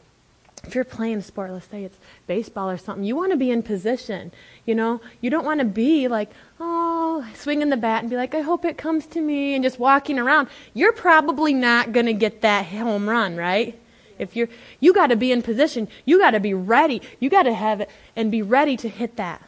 if 0.62 0.74
you're 0.74 0.84
playing 0.84 1.16
a 1.16 1.22
sport, 1.22 1.50
let's 1.50 1.66
say 1.66 1.82
it's 1.82 1.96
baseball 2.26 2.68
or 2.68 2.76
something, 2.76 3.04
you 3.04 3.16
want 3.16 3.32
to 3.32 3.38
be 3.38 3.50
in 3.50 3.62
position. 3.62 4.30
You 4.66 4.74
know, 4.74 5.00
you 5.22 5.30
don't 5.30 5.46
want 5.46 5.60
to 5.60 5.64
be 5.64 6.06
like, 6.06 6.28
oh, 6.60 7.26
swinging 7.34 7.70
the 7.70 7.78
bat 7.78 8.02
and 8.02 8.10
be 8.10 8.16
like, 8.16 8.34
I 8.34 8.42
hope 8.42 8.66
it 8.66 8.76
comes 8.76 9.06
to 9.06 9.20
me, 9.22 9.54
and 9.54 9.64
just 9.64 9.78
walking 9.78 10.18
around. 10.18 10.48
You're 10.74 10.92
probably 10.92 11.54
not 11.54 11.92
going 11.92 12.04
to 12.04 12.12
get 12.12 12.42
that 12.42 12.66
home 12.66 13.08
run, 13.08 13.34
right? 13.34 13.80
If 14.18 14.36
you're, 14.36 14.50
you 14.80 14.92
got 14.92 15.06
to 15.06 15.16
be 15.16 15.32
in 15.32 15.40
position. 15.40 15.88
You 16.04 16.18
got 16.18 16.32
to 16.32 16.38
be 16.38 16.52
ready. 16.52 17.00
You 17.18 17.30
got 17.30 17.44
to 17.44 17.54
have 17.54 17.80
it 17.80 17.88
and 18.14 18.30
be 18.30 18.42
ready 18.42 18.76
to 18.76 18.90
hit 18.90 19.16
that. 19.16 19.40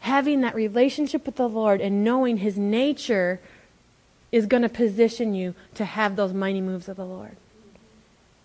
Having 0.00 0.40
that 0.40 0.54
relationship 0.54 1.26
with 1.26 1.36
the 1.36 1.50
Lord 1.50 1.82
and 1.82 2.02
knowing 2.02 2.38
His 2.38 2.56
nature 2.56 3.40
is 4.30 4.46
going 4.46 4.62
to 4.62 4.68
position 4.68 5.34
you 5.34 5.54
to 5.74 5.84
have 5.84 6.16
those 6.16 6.32
mighty 6.32 6.60
moves 6.60 6.88
of 6.88 6.96
the 6.96 7.04
Lord. 7.04 7.36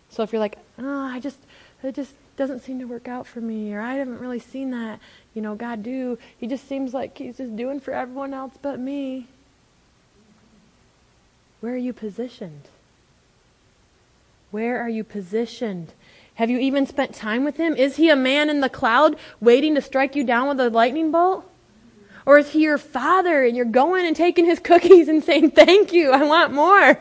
So 0.10 0.24
if 0.24 0.32
you're 0.32 0.39
like, 0.39 0.58
oh, 0.80 1.02
I 1.02 1.19
just, 1.19 1.39
it 1.82 1.96
just 1.96 2.13
doesn't 2.38 2.62
seem 2.62 2.80
to 2.80 2.86
work 2.86 3.08
out 3.08 3.28
for 3.28 3.41
me, 3.41 3.74
or 3.74 3.82
I 3.82 3.96
haven't 3.96 4.19
really 4.19 4.39
seen 4.39 4.72
that, 4.72 5.00
you 5.34 5.41
know, 5.41 5.56
God 5.56 5.84
do. 5.84 6.17
He 6.38 6.48
just 6.48 6.67
seems 6.67 6.93
like 6.93 7.17
He's 7.17 7.38
just 7.38 7.56
doing 7.56 7.80
for 7.80 7.93
everyone 7.93 8.34
else 8.34 8.54
but 8.62 8.80
me. 8.80 9.28
Where 11.60 11.74
are 11.74 11.78
you 11.78 11.93
positioned? 11.93 12.67
Where 14.52 14.80
are 14.80 14.89
you 14.89 15.04
positioned? 15.04 15.93
Have 16.36 16.50
you 16.50 16.60
even 16.60 16.86
spent 16.86 17.13
time 17.15 17.43
with 17.43 17.58
him? 17.58 17.76
Is 17.76 17.96
he 17.96 18.10
a 18.10 18.15
man 18.15 18.50
in 18.50 18.60
the 18.60 18.69
cloud 18.69 19.15
waiting 19.39 19.76
to 19.76 19.82
strike 19.82 20.15
you 20.15 20.24
down 20.24 20.48
with 20.48 20.60
a 20.60 20.69
lightning 20.69 21.12
bolt? 21.12 21.50
Or 22.26 22.38
is 22.38 22.52
he 22.52 22.62
your 22.62 22.78
father 22.78 23.44
and 23.44 23.56
you're 23.56 23.66
going 23.66 24.06
and 24.06 24.16
taking 24.16 24.46
his 24.46 24.60
cookies 24.64 25.08
and 25.08 25.24
saying, 25.24 25.52
Thank 25.52 25.94
you, 25.94 26.12
I 26.12 26.24
want 26.24 26.54
more? 26.54 27.00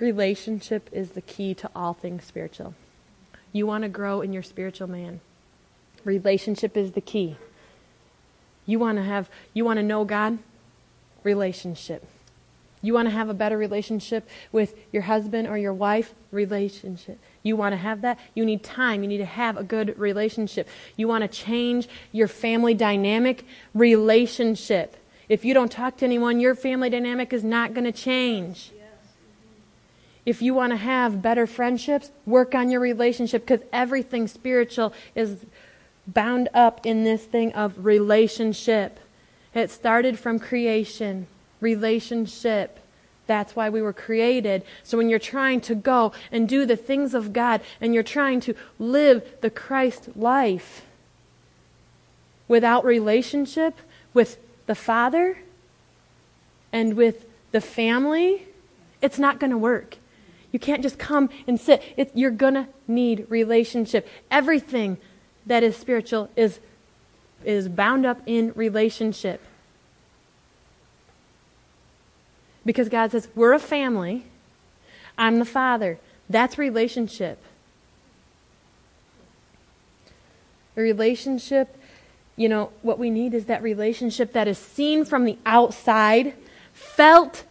Relationship 0.00 0.88
is 0.92 1.10
the 1.10 1.20
key 1.20 1.54
to 1.54 1.70
all 1.74 1.94
things 1.94 2.24
spiritual. 2.24 2.74
You 3.52 3.66
want 3.66 3.82
to 3.82 3.88
grow 3.88 4.20
in 4.20 4.32
your 4.32 4.42
spiritual 4.42 4.88
man. 4.88 5.20
Relationship 6.04 6.76
is 6.76 6.92
the 6.92 7.00
key. 7.00 7.36
You 8.66 8.78
want 8.78 8.98
to 8.98 9.04
have 9.04 9.30
you 9.52 9.64
want 9.64 9.78
to 9.78 9.82
know 9.82 10.04
God? 10.04 10.38
Relationship. 11.22 12.06
You 12.84 12.92
want 12.92 13.08
to 13.08 13.14
have 13.14 13.30
a 13.30 13.34
better 13.34 13.56
relationship 13.56 14.28
with 14.52 14.74
your 14.92 15.02
husband 15.02 15.48
or 15.48 15.56
your 15.56 15.72
wife? 15.72 16.14
Relationship. 16.30 17.18
You 17.42 17.56
want 17.56 17.72
to 17.72 17.78
have 17.78 18.02
that? 18.02 18.18
You 18.34 18.44
need 18.44 18.62
time. 18.62 19.02
You 19.02 19.08
need 19.08 19.18
to 19.18 19.24
have 19.24 19.56
a 19.56 19.64
good 19.64 19.98
relationship. 19.98 20.68
You 20.94 21.08
want 21.08 21.22
to 21.22 21.28
change 21.28 21.88
your 22.12 22.28
family 22.28 22.74
dynamic? 22.74 23.46
Relationship. 23.72 24.98
If 25.30 25.46
you 25.46 25.54
don't 25.54 25.72
talk 25.72 25.96
to 25.98 26.04
anyone, 26.04 26.40
your 26.40 26.54
family 26.54 26.90
dynamic 26.90 27.32
is 27.32 27.42
not 27.42 27.72
going 27.72 27.84
to 27.84 27.92
change. 27.92 28.70
If 30.26 30.42
you 30.42 30.52
want 30.52 30.72
to 30.72 30.76
have 30.76 31.22
better 31.22 31.46
friendships, 31.46 32.10
work 32.26 32.54
on 32.54 32.70
your 32.70 32.80
relationship 32.80 33.46
because 33.46 33.66
everything 33.72 34.28
spiritual 34.28 34.92
is 35.14 35.46
bound 36.06 36.50
up 36.52 36.84
in 36.84 37.04
this 37.04 37.24
thing 37.24 37.54
of 37.54 37.86
relationship. 37.86 39.00
It 39.54 39.70
started 39.70 40.18
from 40.18 40.38
creation 40.38 41.28
relationship. 41.64 42.78
That's 43.26 43.56
why 43.56 43.70
we 43.70 43.80
were 43.82 43.94
created. 43.94 44.62
So 44.82 44.98
when 44.98 45.08
you're 45.08 45.18
trying 45.18 45.62
to 45.62 45.74
go 45.74 46.12
and 46.30 46.48
do 46.48 46.66
the 46.66 46.76
things 46.76 47.14
of 47.14 47.32
God 47.32 47.62
and 47.80 47.94
you're 47.94 48.02
trying 48.02 48.40
to 48.40 48.54
live 48.78 49.24
the 49.40 49.50
Christ 49.50 50.10
life 50.14 50.82
without 52.46 52.84
relationship 52.84 53.78
with 54.12 54.38
the 54.66 54.74
Father 54.74 55.38
and 56.70 56.94
with 56.94 57.24
the 57.52 57.62
family, 57.62 58.46
it's 59.00 59.18
not 59.18 59.40
going 59.40 59.50
to 59.50 59.58
work. 59.58 59.96
You 60.52 60.58
can't 60.58 60.82
just 60.82 60.98
come 60.98 61.30
and 61.48 61.58
sit. 61.58 61.82
It, 61.96 62.12
you're 62.14 62.30
going 62.30 62.54
to 62.54 62.68
need 62.86 63.26
relationship. 63.28 64.06
Everything 64.30 64.98
that 65.46 65.62
is 65.62 65.76
spiritual 65.76 66.28
is, 66.36 66.60
is 67.44 67.68
bound 67.68 68.04
up 68.04 68.20
in 68.26 68.52
relationship. 68.54 69.40
Because 72.64 72.88
God 72.88 73.12
says, 73.12 73.28
we're 73.34 73.52
a 73.52 73.58
family. 73.58 74.24
I'm 75.18 75.38
the 75.38 75.44
father. 75.44 75.98
That's 76.28 76.58
relationship. 76.58 77.38
A 80.76 80.80
relationship, 80.80 81.76
you 82.36 82.48
know, 82.48 82.72
what 82.82 82.98
we 82.98 83.10
need 83.10 83.34
is 83.34 83.44
that 83.44 83.62
relationship 83.62 84.32
that 84.32 84.48
is 84.48 84.58
seen 84.58 85.04
from 85.04 85.24
the 85.24 85.38
outside, 85.46 86.34
felt 86.72 87.44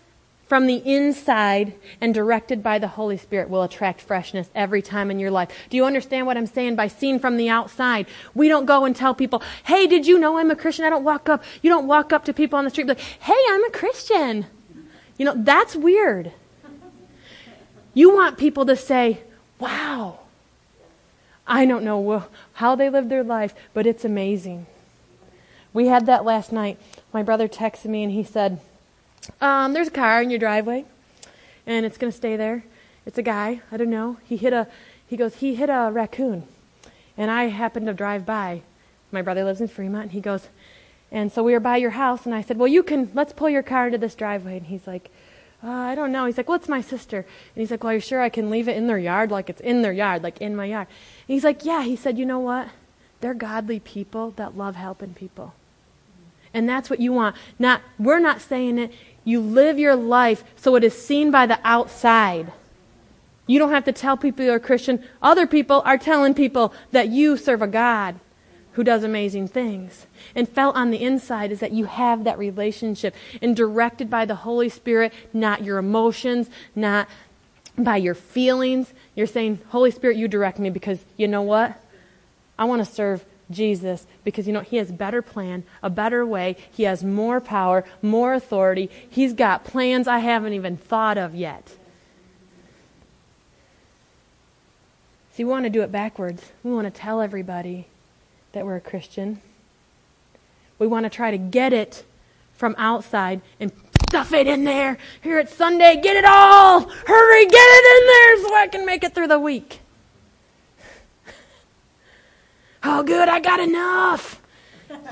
from 0.47 0.67
the 0.67 0.83
inside, 0.85 1.73
and 2.01 2.13
directed 2.13 2.61
by 2.61 2.77
the 2.77 2.89
Holy 2.89 3.17
Spirit 3.17 3.49
will 3.49 3.63
attract 3.63 4.01
freshness 4.01 4.49
every 4.53 4.81
time 4.81 5.09
in 5.09 5.19
your 5.19 5.31
life. 5.31 5.49
Do 5.69 5.77
you 5.77 5.85
understand 5.85 6.27
what 6.27 6.37
I'm 6.37 6.45
saying 6.45 6.75
by 6.75 6.89
seen 6.89 7.17
from 7.17 7.37
the 7.37 7.49
outside? 7.49 8.07
We 8.35 8.49
don't 8.49 8.65
go 8.65 8.83
and 8.83 8.95
tell 8.95 9.15
people, 9.15 9.41
hey, 9.63 9.87
did 9.87 10.05
you 10.05 10.19
know 10.19 10.37
I'm 10.37 10.51
a 10.51 10.55
Christian? 10.55 10.85
I 10.85 10.89
don't 10.89 11.05
walk 11.05 11.29
up, 11.29 11.43
you 11.61 11.69
don't 11.69 11.87
walk 11.87 12.11
up 12.11 12.25
to 12.25 12.33
people 12.33 12.59
on 12.59 12.65
the 12.65 12.71
street 12.71 12.87
like, 12.87 12.99
hey, 12.99 13.33
I'm 13.49 13.63
a 13.63 13.71
Christian. 13.71 14.45
You 15.17 15.25
know, 15.25 15.33
that's 15.35 15.75
weird. 15.75 16.31
You 17.93 18.13
want 18.13 18.37
people 18.37 18.65
to 18.65 18.75
say, 18.75 19.19
wow, 19.59 20.19
I 21.45 21.65
don't 21.65 21.83
know 21.83 22.25
how 22.53 22.75
they 22.75 22.89
live 22.89 23.09
their 23.09 23.23
life, 23.23 23.53
but 23.73 23.85
it's 23.85 24.03
amazing. 24.03 24.65
We 25.73 25.87
had 25.87 26.05
that 26.05 26.25
last 26.25 26.51
night. 26.51 26.79
My 27.11 27.23
brother 27.23 27.47
texted 27.47 27.85
me 27.85 28.03
and 28.03 28.11
he 28.11 28.23
said, 28.23 28.59
um, 29.41 29.73
There's 29.73 29.87
a 29.87 29.91
car 29.91 30.21
in 30.21 30.29
your 30.29 30.39
driveway 30.39 30.85
and 31.65 31.85
it's 31.85 31.97
going 31.97 32.11
to 32.11 32.17
stay 32.17 32.35
there. 32.35 32.63
It's 33.05 33.17
a 33.17 33.23
guy. 33.23 33.61
I 33.71 33.77
don't 33.77 33.89
know. 33.89 34.17
He 34.23 34.37
hit 34.37 34.53
a, 34.53 34.67
he 35.07 35.17
goes, 35.17 35.35
he 35.35 35.55
hit 35.55 35.69
a 35.69 35.89
raccoon. 35.91 36.43
And 37.17 37.29
I 37.29 37.45
happened 37.45 37.87
to 37.87 37.93
drive 37.93 38.25
by. 38.25 38.61
My 39.11 39.21
brother 39.21 39.43
lives 39.43 39.61
in 39.61 39.67
Fremont 39.67 40.03
and 40.03 40.11
he 40.11 40.21
goes, 40.21 40.47
and 41.13 41.31
so 41.31 41.43
we 41.43 41.53
were 41.53 41.59
by 41.59 41.77
your 41.77 41.91
house, 41.91 42.25
and 42.25 42.33
I 42.33 42.41
said, 42.41 42.57
Well, 42.57 42.67
you 42.67 42.81
can, 42.81 43.11
let's 43.13 43.33
pull 43.33 43.47
your 43.47 43.61
car 43.61 43.85
into 43.85 43.99
this 43.99 44.15
driveway. 44.15 44.57
And 44.57 44.65
he's 44.65 44.87
like, 44.87 45.11
uh, 45.63 45.69
I 45.69 45.93
don't 45.93 46.11
know. 46.11 46.25
He's 46.25 46.37
like, 46.37 46.49
Well, 46.49 46.59
my 46.67 46.81
sister. 46.81 47.19
And 47.19 47.61
he's 47.61 47.69
like, 47.69 47.83
Well, 47.83 47.91
are 47.91 47.95
you 47.95 48.01
sure 48.01 48.19
I 48.19 48.29
can 48.29 48.49
leave 48.49 48.67
it 48.67 48.75
in 48.75 48.87
their 48.87 48.97
yard? 48.97 49.29
Like 49.29 49.47
it's 49.47 49.61
in 49.61 49.83
their 49.83 49.93
yard, 49.93 50.23
like 50.23 50.41
in 50.41 50.55
my 50.55 50.65
yard. 50.65 50.87
And 51.27 51.33
he's 51.33 51.43
like, 51.43 51.63
Yeah. 51.63 51.83
He 51.83 51.95
said, 51.95 52.17
You 52.17 52.25
know 52.25 52.39
what? 52.39 52.67
They're 53.21 53.35
godly 53.35 53.79
people 53.79 54.31
that 54.31 54.57
love 54.57 54.75
helping 54.75 55.13
people. 55.13 55.53
And 56.51 56.67
that's 56.67 56.89
what 56.89 56.99
you 56.99 57.13
want. 57.13 57.35
Not, 57.59 57.81
we're 57.99 58.19
not 58.19 58.41
saying 58.41 58.79
it. 58.79 58.91
You 59.23 59.39
live 59.39 59.77
your 59.79 59.95
life 59.95 60.43
so 60.55 60.75
it 60.75 60.83
is 60.83 60.99
seen 60.99 61.29
by 61.29 61.45
the 61.45 61.59
outside. 61.63 62.51
You 63.45 63.59
don't 63.59 63.71
have 63.71 63.85
to 63.85 63.91
tell 63.91 64.17
people 64.17 64.43
you're 64.43 64.55
a 64.55 64.59
Christian. 64.59 65.03
Other 65.21 65.45
people 65.45 65.83
are 65.85 65.97
telling 65.97 66.33
people 66.33 66.73
that 66.91 67.09
you 67.09 67.37
serve 67.37 67.61
a 67.61 67.67
God 67.67 68.19
who 68.73 68.83
does 68.83 69.03
amazing 69.03 69.47
things. 69.47 70.05
And 70.35 70.47
felt 70.47 70.75
on 70.75 70.91
the 70.91 71.01
inside 71.01 71.51
is 71.51 71.59
that 71.59 71.71
you 71.71 71.85
have 71.85 72.23
that 72.23 72.37
relationship 72.37 73.15
and 73.41 73.55
directed 73.55 74.09
by 74.09 74.25
the 74.25 74.35
Holy 74.35 74.69
Spirit, 74.69 75.13
not 75.31 75.63
your 75.63 75.77
emotions, 75.77 76.49
not 76.75 77.07
by 77.77 77.97
your 77.97 78.15
feelings. 78.15 78.93
You're 79.15 79.27
saying, 79.27 79.59
Holy 79.69 79.91
Spirit, 79.91 80.17
you 80.17 80.27
direct 80.27 80.59
me 80.59 80.69
because 80.69 81.05
you 81.17 81.27
know 81.27 81.41
what? 81.41 81.79
I 82.57 82.65
want 82.65 82.85
to 82.85 82.91
serve 82.91 83.25
Jesus 83.51 84.07
because 84.23 84.47
you 84.47 84.53
know 84.53 84.61
he 84.61 84.77
has 84.77 84.91
better 84.91 85.21
plan, 85.21 85.63
a 85.81 85.89
better 85.89 86.25
way. 86.25 86.55
He 86.71 86.83
has 86.83 87.03
more 87.03 87.39
power, 87.39 87.83
more 88.01 88.33
authority. 88.33 88.89
He's 89.09 89.33
got 89.33 89.63
plans 89.63 90.07
I 90.07 90.19
haven't 90.19 90.53
even 90.53 90.77
thought 90.77 91.17
of 91.17 91.35
yet. 91.35 91.75
See, 95.33 95.43
we 95.43 95.49
want 95.49 95.65
to 95.65 95.69
do 95.69 95.81
it 95.81 95.91
backwards. 95.91 96.51
We 96.63 96.71
want 96.71 96.85
to 96.85 96.91
tell 96.91 97.19
everybody 97.19 97.87
that 98.53 98.65
we're 98.65 98.77
a 98.77 98.81
Christian. 98.81 99.41
We 100.79 100.87
want 100.87 101.03
to 101.03 101.09
try 101.09 101.31
to 101.31 101.37
get 101.37 101.73
it 101.73 102.03
from 102.53 102.75
outside 102.77 103.41
and 103.59 103.71
stuff 104.09 104.31
it 104.31 104.47
in 104.47 104.63
there. 104.63 104.97
Here 105.21 105.39
it's 105.39 105.53
Sunday, 105.53 105.99
get 106.01 106.15
it 106.15 106.25
all! 106.25 106.81
Hurry, 106.81 107.45
get 107.45 107.53
it 107.55 108.01
in 108.01 108.07
there 108.07 108.47
so 108.47 108.55
I 108.55 108.67
can 108.67 108.85
make 108.85 109.03
it 109.03 109.13
through 109.13 109.27
the 109.27 109.39
week. 109.39 109.79
Oh, 112.85 113.01
good, 113.01 113.29
I 113.29 113.39
got 113.39 113.61
enough. 113.61 114.41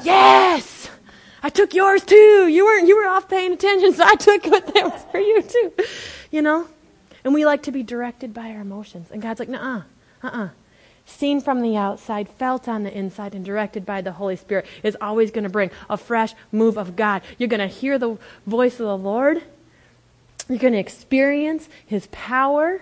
Yes! 0.04 0.90
I 1.42 1.50
took 1.50 1.74
yours 1.74 2.04
too. 2.04 2.48
You 2.50 2.66
weren't, 2.66 2.86
you 2.86 2.98
were 2.98 3.08
off 3.08 3.30
paying 3.30 3.54
attention, 3.54 3.94
so 3.94 4.04
I 4.04 4.16
took 4.16 4.46
what 4.46 4.74
that 4.74 4.84
was 4.84 5.06
for 5.10 5.20
you 5.20 5.42
too. 5.42 5.72
You 6.32 6.42
know? 6.42 6.68
And 7.24 7.34
we 7.34 7.46
like 7.46 7.64
to 7.64 7.72
be 7.72 7.82
directed 7.82 8.34
by 8.34 8.50
our 8.52 8.60
emotions. 8.60 9.10
And 9.10 9.22
God's 9.22 9.40
like, 9.40 9.48
nah, 9.48 9.84
uh 10.22 10.28
uh 10.28 10.50
seen 11.12 11.42
from 11.42 11.62
the 11.62 11.78
outside, 11.78 12.30
felt 12.30 12.68
on 12.68 12.84
the 12.84 12.98
inside, 12.98 13.36
and 13.36 13.46
directed 13.46 13.86
by 13.86 14.02
the 14.02 14.14
Holy 14.14 14.36
Spirit 14.36 14.66
is 14.84 14.98
always 15.02 15.32
going 15.32 15.44
to 15.44 15.50
bring 15.50 15.72
a 15.90 15.98
fresh 15.98 16.34
move 16.52 16.78
of 16.78 16.96
God. 16.96 17.22
You're 17.38 17.50
going 17.50 17.60
to 17.60 17.68
hear 17.68 17.98
the 17.98 18.18
voice 18.48 18.80
of 18.80 18.88
the 18.88 18.98
Lord. 18.98 19.44
You're 20.50 20.58
going 20.58 20.74
to 20.74 20.80
experience 20.80 21.70
His 21.86 22.08
power. 22.12 22.82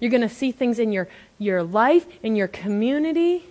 You're 0.00 0.10
going 0.10 0.22
to 0.22 0.28
see 0.28 0.52
things 0.52 0.78
in 0.78 0.92
your, 0.92 1.08
your 1.38 1.62
life, 1.62 2.06
in 2.22 2.36
your 2.36 2.48
community. 2.48 3.44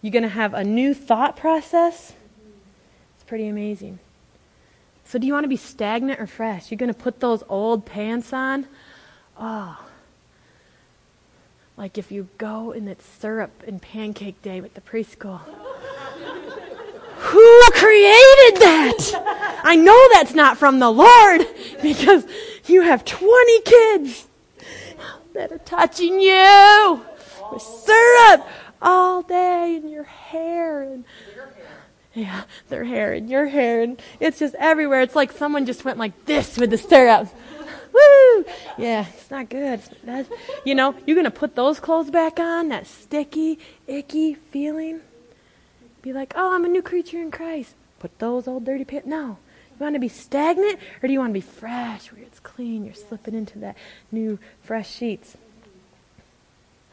You're 0.00 0.12
going 0.12 0.22
to 0.22 0.28
have 0.28 0.54
a 0.54 0.64
new 0.64 0.94
thought 0.94 1.36
process. 1.36 2.12
It's 3.14 3.24
pretty 3.24 3.48
amazing. 3.48 3.98
So, 5.04 5.18
do 5.18 5.26
you 5.26 5.32
want 5.32 5.44
to 5.44 5.48
be 5.48 5.56
stagnant 5.56 6.20
or 6.20 6.26
fresh? 6.26 6.70
You're 6.70 6.78
going 6.78 6.92
to 6.92 6.98
put 6.98 7.20
those 7.20 7.42
old 7.48 7.84
pants 7.84 8.32
on? 8.32 8.66
Oh, 9.38 9.78
like 11.76 11.98
if 11.98 12.12
you 12.12 12.28
go 12.38 12.72
and 12.72 12.88
it's 12.88 13.04
syrup 13.04 13.62
and 13.66 13.80
pancake 13.80 14.40
day 14.42 14.60
with 14.60 14.74
the 14.74 14.80
preschool. 14.80 15.40
Who 17.16 17.60
created 17.72 18.60
that? 18.60 19.60
I 19.64 19.76
know 19.76 20.08
that's 20.12 20.34
not 20.34 20.58
from 20.58 20.80
the 20.80 20.90
Lord 20.90 21.46
because 21.80 22.26
you 22.66 22.82
have 22.82 23.04
20 23.04 23.60
kids 23.62 24.26
that 25.34 25.52
are 25.52 25.58
touching 25.58 26.20
you 26.20 27.00
with 27.52 27.62
syrup 27.62 28.46
all 28.80 29.22
day 29.22 29.76
in 29.76 29.88
your 29.88 30.04
hair 30.04 30.82
and 30.82 31.04
yeah, 32.12 32.42
their 32.68 32.84
hair 32.84 33.12
and 33.14 33.30
your 33.30 33.46
hair 33.46 33.82
and 33.82 34.02
it's 34.20 34.40
just 34.40 34.54
everywhere. 34.56 35.00
It's 35.00 35.16
like 35.16 35.32
someone 35.32 35.64
just 35.64 35.84
went 35.84 35.98
like 35.98 36.26
this 36.26 36.58
with 36.58 36.70
the 36.70 36.78
syrup. 36.78 37.28
Woo! 37.92 38.44
Yeah, 38.78 39.06
it's 39.12 39.30
not 39.30 39.48
good. 39.48 39.80
You 40.64 40.74
know, 40.74 40.94
you're 41.06 41.14
going 41.14 41.24
to 41.24 41.30
put 41.30 41.54
those 41.54 41.78
clothes 41.80 42.10
back 42.10 42.38
on, 42.40 42.68
that 42.68 42.86
sticky, 42.86 43.58
icky 43.86 44.34
feeling. 44.34 45.00
Be 46.00 46.12
like, 46.12 46.32
oh, 46.36 46.54
I'm 46.54 46.64
a 46.64 46.68
new 46.68 46.82
creature 46.82 47.20
in 47.20 47.30
Christ. 47.30 47.74
Put 47.98 48.18
those 48.18 48.48
old 48.48 48.64
dirty 48.64 48.84
pants. 48.84 49.06
No. 49.06 49.38
You 49.78 49.84
want 49.84 49.94
to 49.94 50.00
be 50.00 50.08
stagnant 50.08 50.78
or 51.02 51.06
do 51.06 51.12
you 51.12 51.18
want 51.18 51.30
to 51.30 51.34
be 51.34 51.40
fresh 51.40 52.12
where 52.12 52.22
it's 52.22 52.40
clean? 52.40 52.84
You're 52.84 52.94
slipping 52.94 53.34
into 53.34 53.58
that 53.60 53.76
new, 54.10 54.38
fresh 54.62 54.90
sheets. 54.90 55.36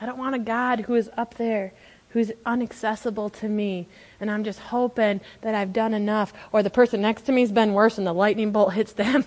I 0.02 0.06
don't 0.06 0.18
want 0.18 0.36
a 0.36 0.40
God 0.40 0.82
who 0.82 0.96
is 0.96 1.10
up 1.18 1.36
there, 1.36 1.74
who's 2.10 2.32
inaccessible 2.46 3.30
to 3.30 3.48
me, 3.48 3.88
and 4.20 4.32
I'm 4.32 4.44
just 4.44 4.60
hoping 4.60 5.22
that 5.42 5.54
I've 5.54 5.74
done 5.74 5.94
enough, 5.94 6.34
or 6.52 6.64
the 6.64 6.70
person 6.70 7.02
next 7.02 7.24
to 7.24 7.32
me's 7.32 7.52
been 7.52 7.74
worse 7.74 7.98
and 7.98 8.08
the 8.08 8.14
lightning 8.14 8.52
bolt 8.52 8.74
hits 8.74 8.94
them. 8.94 9.26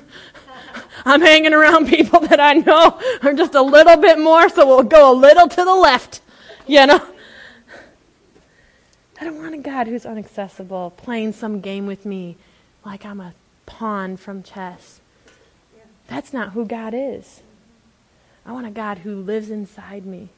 I'm 1.05 1.21
hanging 1.21 1.53
around 1.53 1.89
people 1.89 2.21
that 2.21 2.41
I 2.41 2.55
know 2.55 3.01
are 3.23 3.33
just 3.35 3.55
a 3.55 3.63
little 3.63 3.97
bit 3.97 4.19
more, 4.19 4.49
so 4.49 4.67
we'll 4.67 4.83
go 4.83 5.13
a 5.13 5.15
little 5.15 5.49
to 5.49 5.65
the 5.65 5.75
left, 5.75 6.21
you 6.67 6.85
know? 6.87 7.07
I 9.21 9.25
don't 9.25 9.39
want 9.39 9.55
a 9.55 9.59
God 9.59 9.87
who's 9.87 10.05
inaccessible, 10.05 10.95
playing 10.97 11.35
some 11.35 11.61
game 11.61 11.87
with 11.87 12.05
me 12.05 12.37
like 12.85 13.05
I'm 13.05 13.21
a 13.21 13.35
pawn 13.67 14.17
from 14.17 14.43
chess. 14.43 15.01
That's 16.09 16.33
not 16.33 16.51
who 16.51 16.67
God 16.67 16.93
is. 16.95 17.43
I 18.45 18.51
want 18.51 18.67
a 18.67 18.71
God 18.71 18.99
who 18.99 19.15
lives 19.15 19.51
inside 19.51 20.05
me, 20.05 20.31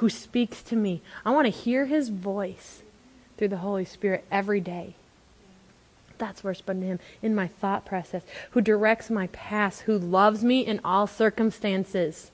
who 0.00 0.08
speaks 0.08 0.62
to 0.62 0.74
me. 0.74 1.02
I 1.26 1.30
want 1.30 1.44
to 1.44 1.50
hear 1.50 1.84
his 1.84 2.08
voice 2.08 2.82
through 3.36 3.48
the 3.48 3.58
Holy 3.58 3.84
Spirit 3.84 4.24
every 4.30 4.58
day. 4.58 4.94
That's 6.16 6.42
I 6.42 6.54
spend 6.54 6.82
him 6.82 6.98
in 7.20 7.34
my 7.34 7.48
thought 7.48 7.84
process, 7.84 8.22
who 8.52 8.62
directs 8.62 9.10
my 9.10 9.26
path, 9.26 9.82
who 9.82 9.98
loves 9.98 10.42
me 10.42 10.60
in 10.60 10.80
all 10.84 11.06
circumstances. 11.06 12.30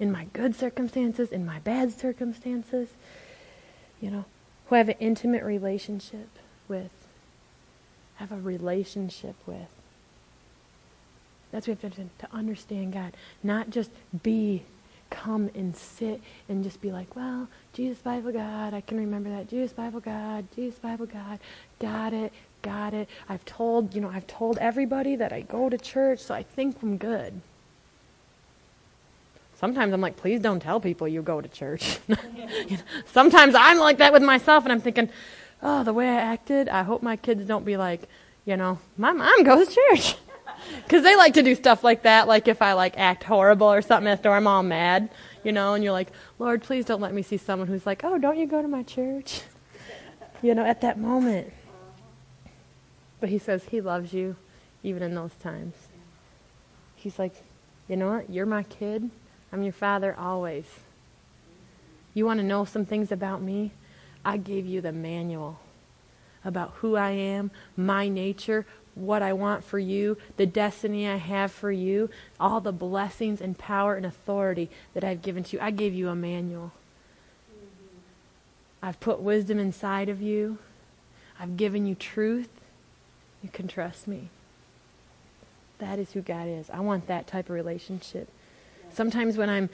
In 0.00 0.10
my 0.10 0.28
good 0.32 0.54
circumstances, 0.54 1.30
in 1.30 1.44
my 1.44 1.58
bad 1.58 1.92
circumstances. 1.92 2.88
You 4.00 4.10
know, 4.10 4.24
who 4.66 4.76
I 4.76 4.78
have 4.78 4.88
an 4.88 4.96
intimate 4.98 5.42
relationship 5.42 6.28
with. 6.68 6.90
Have 8.16 8.32
a 8.32 8.38
relationship 8.38 9.36
with. 9.46 9.68
That's 11.52 11.68
what 11.68 11.82
we 11.82 11.88
have 11.88 11.96
to, 11.96 12.26
to 12.26 12.34
understand 12.34 12.94
God. 12.94 13.12
Not 13.42 13.68
just 13.68 13.90
be, 14.22 14.62
come 15.10 15.50
and 15.54 15.76
sit 15.76 16.20
and 16.48 16.64
just 16.64 16.80
be 16.80 16.92
like, 16.92 17.14
well, 17.16 17.48
Jesus 17.72 17.98
Bible 17.98 18.32
God, 18.32 18.74
I 18.74 18.80
can 18.80 18.98
remember 18.98 19.30
that. 19.30 19.48
Jesus 19.48 19.72
Bible 19.72 20.00
God, 20.00 20.46
Jesus 20.54 20.78
Bible 20.78 21.06
God, 21.06 21.38
got 21.78 22.12
it, 22.12 22.32
got 22.62 22.94
it. 22.94 23.08
I've 23.28 23.44
told, 23.44 23.94
you 23.94 24.00
know, 24.00 24.10
I've 24.10 24.26
told 24.26 24.58
everybody 24.58 25.16
that 25.16 25.32
I 25.32 25.42
go 25.42 25.68
to 25.68 25.78
church, 25.78 26.20
so 26.20 26.34
I 26.34 26.42
think 26.42 26.76
I'm 26.82 26.96
good. 26.96 27.40
Sometimes 29.58 29.92
I'm 29.92 30.00
like, 30.00 30.16
please 30.16 30.40
don't 30.40 30.60
tell 30.60 30.78
people 30.78 31.08
you 31.08 31.20
go 31.20 31.40
to 31.40 31.48
church. 31.48 31.98
Sometimes 33.06 33.54
I'm 33.56 33.78
like 33.78 33.98
that 33.98 34.12
with 34.12 34.22
myself, 34.22 34.64
and 34.64 34.72
I'm 34.72 34.80
thinking, 34.80 35.10
oh, 35.62 35.82
the 35.82 35.92
way 35.92 36.08
I 36.08 36.14
acted, 36.14 36.68
I 36.68 36.84
hope 36.84 37.02
my 37.02 37.16
kids 37.16 37.44
don't 37.44 37.64
be 37.64 37.76
like, 37.76 38.02
you 38.44 38.56
know, 38.56 38.78
my 38.96 39.12
mom 39.12 39.42
goes 39.42 39.68
to 39.68 39.74
church. 39.74 40.16
Because 40.84 41.02
they 41.02 41.16
like 41.16 41.34
to 41.34 41.42
do 41.42 41.54
stuff 41.54 41.84
like 41.84 42.02
that, 42.02 42.28
like 42.28 42.48
if 42.48 42.62
I 42.62 42.72
like 42.72 42.98
act 42.98 43.24
horrible 43.24 43.66
or 43.72 43.82
something 43.82 44.10
at 44.10 44.24
I'm 44.26 44.46
all 44.46 44.62
mad, 44.62 45.10
you 45.44 45.52
know, 45.52 45.74
and 45.74 45.82
you're 45.82 45.92
like, 45.92 46.10
Lord, 46.38 46.62
please 46.62 46.84
don't 46.84 47.00
let 47.00 47.14
me 47.14 47.22
see 47.22 47.36
someone 47.36 47.68
who's 47.68 47.86
like, 47.86 48.04
oh, 48.04 48.18
don't 48.18 48.38
you 48.38 48.46
go 48.46 48.62
to 48.62 48.68
my 48.68 48.82
church? 48.82 49.42
You 50.42 50.54
know, 50.54 50.64
at 50.64 50.80
that 50.82 50.98
moment. 50.98 51.52
But 53.20 53.28
he 53.28 53.38
says 53.38 53.64
he 53.64 53.80
loves 53.80 54.12
you 54.12 54.36
even 54.82 55.02
in 55.02 55.14
those 55.14 55.34
times. 55.42 55.74
He's 56.94 57.18
like, 57.18 57.34
you 57.88 57.96
know 57.96 58.10
what? 58.10 58.30
You're 58.30 58.46
my 58.46 58.62
kid. 58.62 59.10
I'm 59.52 59.62
your 59.62 59.72
father 59.72 60.14
always. 60.16 60.66
You 62.14 62.26
want 62.26 62.40
to 62.40 62.46
know 62.46 62.64
some 62.64 62.84
things 62.84 63.10
about 63.10 63.42
me? 63.42 63.72
I 64.24 64.36
gave 64.36 64.66
you 64.66 64.80
the 64.80 64.92
manual 64.92 65.58
about 66.44 66.74
who 66.76 66.96
I 66.96 67.10
am, 67.10 67.50
my 67.76 68.08
nature, 68.08 68.66
what 68.98 69.22
I 69.22 69.32
want 69.32 69.64
for 69.64 69.78
you, 69.78 70.16
the 70.36 70.46
destiny 70.46 71.08
I 71.08 71.16
have 71.16 71.52
for 71.52 71.70
you, 71.70 72.10
all 72.38 72.60
the 72.60 72.72
blessings 72.72 73.40
and 73.40 73.56
power 73.56 73.94
and 73.94 74.04
authority 74.04 74.68
that 74.94 75.04
I've 75.04 75.22
given 75.22 75.44
to 75.44 75.56
you. 75.56 75.62
I 75.62 75.70
gave 75.70 75.94
you 75.94 76.08
a 76.08 76.14
manual. 76.14 76.72
I've 78.82 79.00
put 79.00 79.20
wisdom 79.20 79.58
inside 79.58 80.08
of 80.08 80.22
you. 80.22 80.58
I've 81.40 81.56
given 81.56 81.86
you 81.86 81.94
truth. 81.94 82.50
You 83.42 83.48
can 83.48 83.68
trust 83.68 84.08
me. 84.08 84.28
That 85.78 85.98
is 85.98 86.12
who 86.12 86.20
God 86.20 86.48
is. 86.48 86.68
I 86.70 86.80
want 86.80 87.06
that 87.06 87.26
type 87.26 87.46
of 87.46 87.54
relationship. 87.54 88.28
Sometimes 88.92 89.36
when 89.36 89.48
I'm 89.48 89.68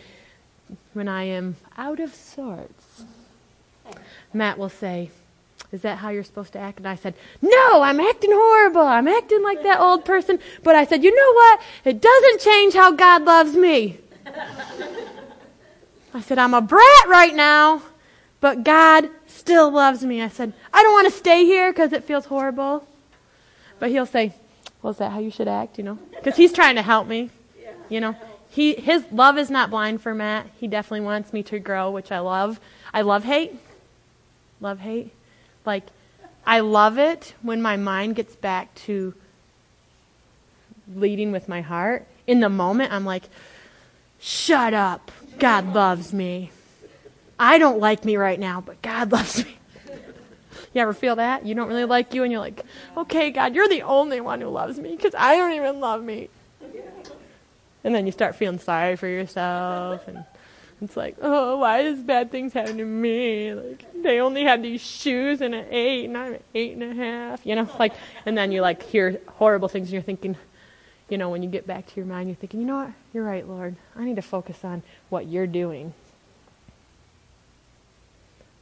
when 0.95 1.09
I 1.09 1.25
am 1.25 1.57
out 1.77 2.01
of 2.01 2.15
sorts, 2.15 3.05
Matt 4.33 4.59
will 4.59 4.71
say, 4.71 5.11
is 5.75 5.83
that 5.83 5.99
how 5.99 6.11
you're 6.11 6.23
supposed 6.23 6.53
to 6.53 6.59
act? 6.61 6.79
And 6.79 6.87
I 6.87 6.95
said, 6.95 7.15
No, 7.43 7.83
I'm 7.83 7.99
acting 7.99 8.31
horrible. 8.33 8.83
I'm 8.83 9.09
acting 9.09 9.43
like 9.43 9.65
that 9.65 9.81
old 9.81 10.05
person. 10.05 10.39
But 10.63 10.77
I 10.77 10.85
said, 10.87 11.03
You 11.03 11.13
know 11.13 11.33
what? 11.33 11.61
It 11.85 12.01
doesn't 12.01 12.41
change 12.41 12.75
how 12.75 12.93
God 12.93 13.25
loves 13.25 13.57
me. 13.57 13.99
I 16.15 16.21
said, 16.21 16.39
I'm 16.39 16.55
a 16.55 16.61
brat 16.61 17.09
right 17.09 17.35
now, 17.35 17.83
but 18.41 18.63
God 18.63 19.11
still 19.27 19.69
loves 19.69 20.05
me. 20.05 20.23
I 20.23 20.29
said, 20.29 20.53
I 20.73 20.85
don't 20.85 20.93
want 20.93 21.13
to 21.13 21.19
stay 21.19 21.45
here 21.45 21.73
because 21.73 21.93
it 21.93 22.05
feels 22.05 22.27
horrible. 22.27 22.87
But 23.81 23.91
he'll 23.91 24.07
say, 24.07 24.33
Well, 24.81 24.93
is 24.93 24.99
that 24.99 25.11
how 25.11 25.19
you 25.19 25.33
should 25.33 25.49
act? 25.49 25.77
You 25.77 25.83
know? 25.83 25.99
Because 26.15 26.37
he's 26.37 26.53
trying 26.53 26.77
to 26.77 26.83
help 26.83 27.09
me. 27.09 27.31
You 27.89 28.01
know? 28.01 28.17
He, 28.49 28.75
his 28.75 29.05
love 29.11 29.39
is 29.39 29.51
not 29.51 29.71
blind 29.71 30.03
for 30.03 30.15
Matt. 30.15 30.47
He 30.61 30.69
definitely 30.69 31.05
wants 31.05 31.33
me 31.33 31.43
to 31.43 31.59
grow, 31.59 31.91
which 31.91 32.13
I 32.13 32.21
love. 32.21 32.61
I 32.93 33.03
love 33.03 33.25
hate. 33.25 33.57
Love 34.61 34.79
hate. 34.79 35.13
Like, 35.65 35.85
I 36.47 36.61
love 36.61 36.99
it 36.99 37.35
when 37.43 37.63
my 37.63 37.77
mind 37.77 38.17
gets 38.17 38.37
back 38.37 38.75
to 38.87 39.15
leading 40.95 41.33
with 41.33 41.49
my 41.49 41.63
heart. 41.63 42.07
In 42.27 42.41
the 42.41 42.49
moment, 42.49 42.93
I'm 42.93 43.05
like, 43.05 43.25
shut 44.21 44.75
up. 44.75 45.11
God 45.39 45.75
loves 45.75 46.13
me. 46.13 46.51
I 47.39 47.59
don't 47.59 47.81
like 47.81 48.05
me 48.05 48.17
right 48.17 48.39
now, 48.39 48.61
but 48.61 48.81
God 48.83 49.13
loves 49.13 49.45
me. 49.45 49.57
You 50.73 50.81
ever 50.81 50.93
feel 50.93 51.17
that? 51.17 51.47
You 51.47 51.55
don't 51.55 51.69
really 51.69 51.85
like 51.85 52.15
you, 52.15 52.25
and 52.25 52.33
you're 52.33 52.41
like, 52.41 52.61
okay, 52.97 53.31
God, 53.31 53.55
you're 53.55 53.69
the 53.69 53.83
only 53.83 54.21
one 54.21 54.41
who 54.41 54.49
loves 54.49 54.79
me 54.79 54.97
because 54.97 55.15
I 55.17 55.37
don't 55.37 55.53
even 55.53 55.81
love 55.81 56.03
me. 56.03 56.31
And 57.85 57.95
then 57.95 58.07
you 58.07 58.13
start 58.13 58.35
feeling 58.35 58.59
sorry 58.59 58.97
for 58.97 59.07
yourself 59.07 60.09
and 60.09 60.25
it's 60.81 60.97
like, 60.97 61.17
oh, 61.23 61.59
why 61.59 61.83
does 61.83 62.01
bad 62.01 62.31
things 62.31 62.53
happen 62.53 62.77
to 62.79 62.85
me? 62.85 63.55
Like 63.55 64.03
they 64.03 64.21
only 64.21 64.45
had 64.45 64.63
these 64.63 64.81
shoes 64.81 65.41
and 65.41 65.55
an 65.55 65.67
eight, 65.71 66.07
and 66.07 66.17
I'm 66.17 66.35
an 66.35 66.43
eight 66.55 66.73
and 66.73 66.83
a 66.83 66.95
half. 66.95 67.45
You 67.47 67.57
know, 67.57 67.69
like, 67.79 67.95
and 68.27 68.37
then 68.37 68.53
you 68.53 68.61
like 68.61 68.83
hear 68.83 69.21
horrible 69.29 69.69
things, 69.69 69.87
and 69.87 69.95
you're 69.95 70.03
thinking, 70.03 70.37
you 71.09 71.19
know, 71.19 71.31
when 71.31 71.43
you 71.43 71.49
get 71.49 71.67
back 71.67 71.87
to 71.87 71.97
your 71.97 72.07
mind, 72.07 72.29
you're 72.29 72.37
thinking, 72.37 72.61
you 72.61 72.67
know 72.67 72.77
what? 72.77 72.93
You're 73.13 73.25
right, 73.25 73.47
Lord. 73.47 73.77
I 73.97 74.05
need 74.05 74.17
to 74.17 74.23
focus 74.23 74.65
on 74.65 74.83
what 75.09 75.27
you're 75.27 75.47
doing 75.47 75.95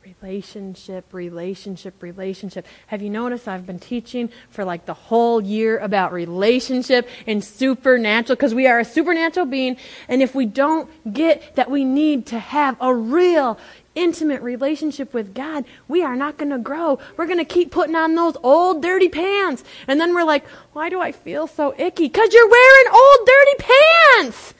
Relationship, 0.03 1.15
relationship, 1.15 2.03
relationship. 2.03 2.67
Have 2.89 3.03
you 3.03 3.11
noticed 3.11 3.47
I've 3.47 3.67
been 3.67 3.79
teaching 3.79 4.31
for 4.51 4.65
like 4.65 4.85
the 4.85 4.95
whole 4.95 5.41
year 5.41 5.79
about 5.79 6.13
relationship 6.13 7.09
and 7.25 7.45
supernatural 7.45 8.35
because 8.35 8.53
we 8.53 8.67
are 8.67 8.81
a 8.81 8.85
supernatural 8.85 9.47
being. 9.47 9.77
And 10.09 10.21
if 10.21 10.35
we 10.35 10.45
don't 10.45 10.91
get 11.13 11.55
that 11.55 11.71
we 11.71 11.85
need 11.85 12.27
to 12.27 12.41
have 12.41 12.77
a 12.81 12.93
real 12.93 13.61
intimate 13.95 14.43
relationship 14.43 15.15
with 15.15 15.35
God, 15.35 15.65
we 15.87 16.03
are 16.03 16.17
not 16.17 16.37
going 16.37 16.51
to 16.51 16.59
grow. 16.59 16.99
We're 17.17 17.27
going 17.27 17.39
to 17.39 17.45
keep 17.45 17.71
putting 17.71 17.95
on 17.95 18.17
those 18.17 18.37
old 18.43 18.83
dirty 18.83 19.09
pants. 19.09 19.63
And 19.87 20.01
then 20.01 20.17
we're 20.17 20.25
like, 20.25 20.49
why 20.73 20.89
do 20.89 21.01
I 21.01 21.13
feel 21.13 21.47
so 21.47 21.77
icky? 21.79 22.09
Because 22.09 22.35
you're 22.35 22.51
wearing 22.51 22.87
old 22.93 23.21
dirty 23.25 23.71
pants. 24.19 24.55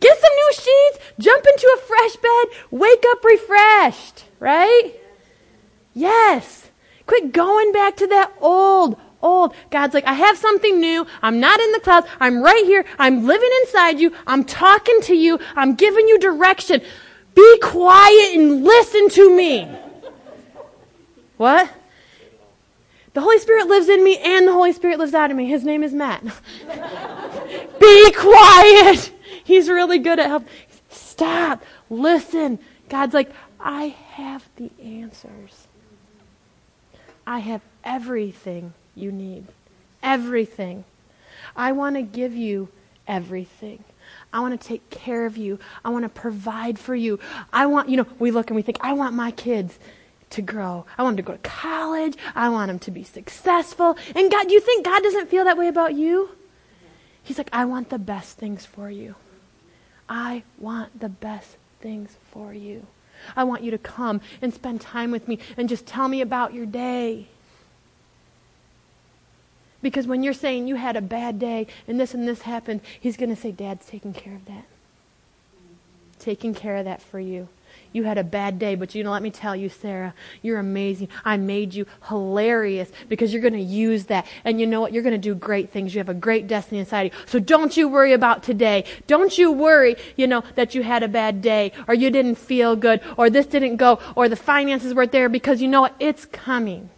Get 0.00 0.18
some 0.18 0.32
new 0.32 0.52
sheets, 0.52 1.12
jump 1.20 1.46
into 1.46 1.76
a 1.76 1.80
fresh 1.80 2.16
bed, 2.16 2.46
wake 2.72 3.04
up 3.12 3.22
refreshed 3.22 4.24
right? 4.40 4.92
Yes. 5.94 6.70
Quit 7.06 7.32
going 7.32 7.72
back 7.72 7.96
to 7.96 8.06
that 8.08 8.32
old, 8.40 8.98
old. 9.22 9.54
God's 9.70 9.94
like, 9.94 10.06
I 10.06 10.14
have 10.14 10.36
something 10.36 10.80
new. 10.80 11.06
I'm 11.22 11.38
not 11.38 11.60
in 11.60 11.72
the 11.72 11.80
clouds. 11.80 12.06
I'm 12.18 12.42
right 12.42 12.64
here. 12.64 12.84
I'm 12.98 13.26
living 13.26 13.50
inside 13.62 14.00
you. 14.00 14.12
I'm 14.26 14.44
talking 14.44 15.00
to 15.02 15.14
you. 15.14 15.38
I'm 15.54 15.74
giving 15.74 16.08
you 16.08 16.18
direction. 16.18 16.80
Be 17.34 17.58
quiet 17.60 18.36
and 18.36 18.64
listen 18.64 19.08
to 19.10 19.36
me. 19.36 19.68
What? 21.36 21.70
The 23.12 23.20
Holy 23.20 23.38
Spirit 23.38 23.66
lives 23.66 23.88
in 23.88 24.04
me 24.04 24.18
and 24.18 24.46
the 24.46 24.52
Holy 24.52 24.72
Spirit 24.72 24.98
lives 24.98 25.14
out 25.14 25.30
of 25.30 25.36
me. 25.36 25.46
His 25.46 25.64
name 25.64 25.82
is 25.82 25.92
Matt. 25.92 26.22
Be 27.80 28.12
quiet. 28.12 29.12
He's 29.42 29.68
really 29.68 29.98
good 29.98 30.18
at 30.18 30.26
help. 30.26 30.46
Stop. 30.90 31.64
Listen. 31.88 32.58
God's 32.88 33.14
like, 33.14 33.32
I 33.62 33.94
have 34.12 34.48
the 34.56 34.70
answers. 34.82 35.66
I 37.26 37.40
have 37.40 37.60
everything 37.84 38.72
you 38.94 39.12
need. 39.12 39.46
Everything. 40.02 40.84
I 41.54 41.72
want 41.72 41.96
to 41.96 42.02
give 42.02 42.34
you 42.34 42.68
everything. 43.06 43.84
I 44.32 44.40
want 44.40 44.60
to 44.60 44.68
take 44.68 44.88
care 44.90 45.26
of 45.26 45.36
you. 45.36 45.58
I 45.84 45.90
want 45.90 46.04
to 46.04 46.08
provide 46.08 46.78
for 46.78 46.94
you. 46.94 47.18
I 47.52 47.66
want, 47.66 47.88
you 47.88 47.96
know, 47.96 48.06
we 48.18 48.30
look 48.30 48.48
and 48.48 48.56
we 48.56 48.62
think, 48.62 48.78
I 48.80 48.92
want 48.92 49.14
my 49.14 49.30
kids 49.30 49.78
to 50.30 50.42
grow. 50.42 50.86
I 50.96 51.02
want 51.02 51.16
them 51.16 51.24
to 51.24 51.28
go 51.28 51.36
to 51.36 51.48
college. 51.48 52.16
I 52.34 52.48
want 52.48 52.68
them 52.68 52.78
to 52.80 52.90
be 52.90 53.04
successful. 53.04 53.96
And 54.14 54.30
God, 54.30 54.48
do 54.48 54.54
you 54.54 54.60
think 54.60 54.84
God 54.84 55.02
doesn't 55.02 55.28
feel 55.28 55.44
that 55.44 55.58
way 55.58 55.68
about 55.68 55.94
you? 55.94 56.30
He's 57.22 57.38
like, 57.38 57.50
I 57.52 57.64
want 57.64 57.90
the 57.90 57.98
best 57.98 58.38
things 58.38 58.64
for 58.64 58.90
you. 58.90 59.16
I 60.08 60.42
want 60.58 60.98
the 60.98 61.08
best 61.08 61.56
things 61.80 62.16
for 62.32 62.52
you. 62.52 62.86
I 63.36 63.44
want 63.44 63.62
you 63.62 63.70
to 63.70 63.78
come 63.78 64.20
and 64.40 64.52
spend 64.52 64.80
time 64.80 65.10
with 65.10 65.28
me 65.28 65.38
and 65.56 65.68
just 65.68 65.86
tell 65.86 66.08
me 66.08 66.20
about 66.20 66.54
your 66.54 66.66
day. 66.66 67.28
Because 69.82 70.06
when 70.06 70.22
you're 70.22 70.34
saying 70.34 70.68
you 70.68 70.76
had 70.76 70.96
a 70.96 71.00
bad 71.00 71.38
day 71.38 71.66
and 71.88 71.98
this 71.98 72.12
and 72.12 72.28
this 72.28 72.42
happened, 72.42 72.80
he's 73.00 73.16
going 73.16 73.30
to 73.30 73.40
say, 73.40 73.50
Dad's 73.50 73.86
taking 73.86 74.12
care 74.12 74.34
of 74.34 74.44
that. 74.46 74.64
Taking 76.18 76.54
care 76.54 76.76
of 76.76 76.84
that 76.84 77.00
for 77.00 77.18
you. 77.18 77.48
You 77.92 78.04
had 78.04 78.18
a 78.18 78.24
bad 78.24 78.58
day, 78.58 78.76
but 78.76 78.94
you 78.94 79.02
know, 79.02 79.10
let 79.10 79.22
me 79.22 79.30
tell 79.30 79.56
you, 79.56 79.68
Sara, 79.68 80.14
you're 80.42 80.58
amazing. 80.58 81.08
I 81.24 81.36
made 81.36 81.74
you 81.74 81.86
hilarious 82.08 82.90
because 83.08 83.32
you're 83.32 83.42
going 83.42 83.54
to 83.54 83.60
use 83.60 84.06
that. 84.06 84.26
And 84.44 84.60
you 84.60 84.66
know 84.66 84.80
what? 84.80 84.92
You're 84.92 85.02
going 85.02 85.12
to 85.12 85.18
do 85.18 85.34
great 85.34 85.70
things. 85.70 85.94
You 85.94 85.98
have 85.98 86.08
a 86.08 86.14
great 86.14 86.46
destiny 86.46 86.78
inside 86.78 87.12
you. 87.12 87.18
So 87.26 87.40
don't 87.40 87.76
you 87.76 87.88
worry 87.88 88.12
about 88.12 88.42
today. 88.42 88.84
Don't 89.06 89.36
you 89.36 89.50
worry, 89.50 89.96
you 90.16 90.26
know, 90.26 90.44
that 90.54 90.74
you 90.74 90.82
had 90.82 91.02
a 91.02 91.08
bad 91.08 91.42
day 91.42 91.72
or 91.88 91.94
you 91.94 92.10
didn't 92.10 92.36
feel 92.36 92.76
good 92.76 93.00
or 93.16 93.28
this 93.28 93.46
didn't 93.46 93.76
go 93.76 93.98
or 94.14 94.28
the 94.28 94.36
finances 94.36 94.94
weren't 94.94 95.12
there 95.12 95.28
because 95.28 95.60
you 95.60 95.68
know 95.68 95.80
what? 95.80 95.94
It's 95.98 96.26
coming. 96.26 96.90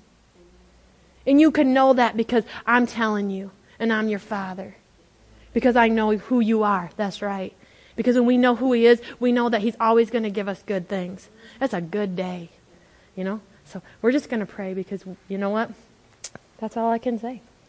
And 1.26 1.40
you 1.40 1.50
can 1.50 1.72
know 1.72 1.92
that 1.94 2.16
because 2.16 2.44
I'm 2.66 2.86
telling 2.86 3.30
you 3.30 3.50
and 3.78 3.92
I'm 3.92 4.08
your 4.08 4.18
father. 4.18 4.76
Because 5.52 5.76
I 5.76 5.88
know 5.88 6.16
who 6.16 6.40
you 6.40 6.62
are. 6.62 6.90
That's 6.96 7.22
right. 7.22 7.54
Because 7.96 8.16
when 8.16 8.26
we 8.26 8.38
know 8.38 8.56
who 8.56 8.72
He 8.72 8.86
is, 8.86 9.00
we 9.20 9.32
know 9.32 9.48
that 9.48 9.60
He's 9.60 9.76
always 9.80 10.10
going 10.10 10.24
to 10.24 10.30
give 10.30 10.48
us 10.48 10.62
good 10.62 10.88
things. 10.88 11.28
That's 11.58 11.74
a 11.74 11.80
good 11.80 12.16
day, 12.16 12.50
you 13.16 13.24
know? 13.24 13.40
So 13.64 13.82
we're 14.00 14.12
just 14.12 14.28
going 14.28 14.40
to 14.40 14.46
pray 14.46 14.74
because 14.74 15.04
you 15.28 15.38
know 15.38 15.50
what? 15.50 15.70
That's 16.58 16.76
all 16.76 16.90
I 16.90 16.98
can 16.98 17.18
say. 17.18 17.42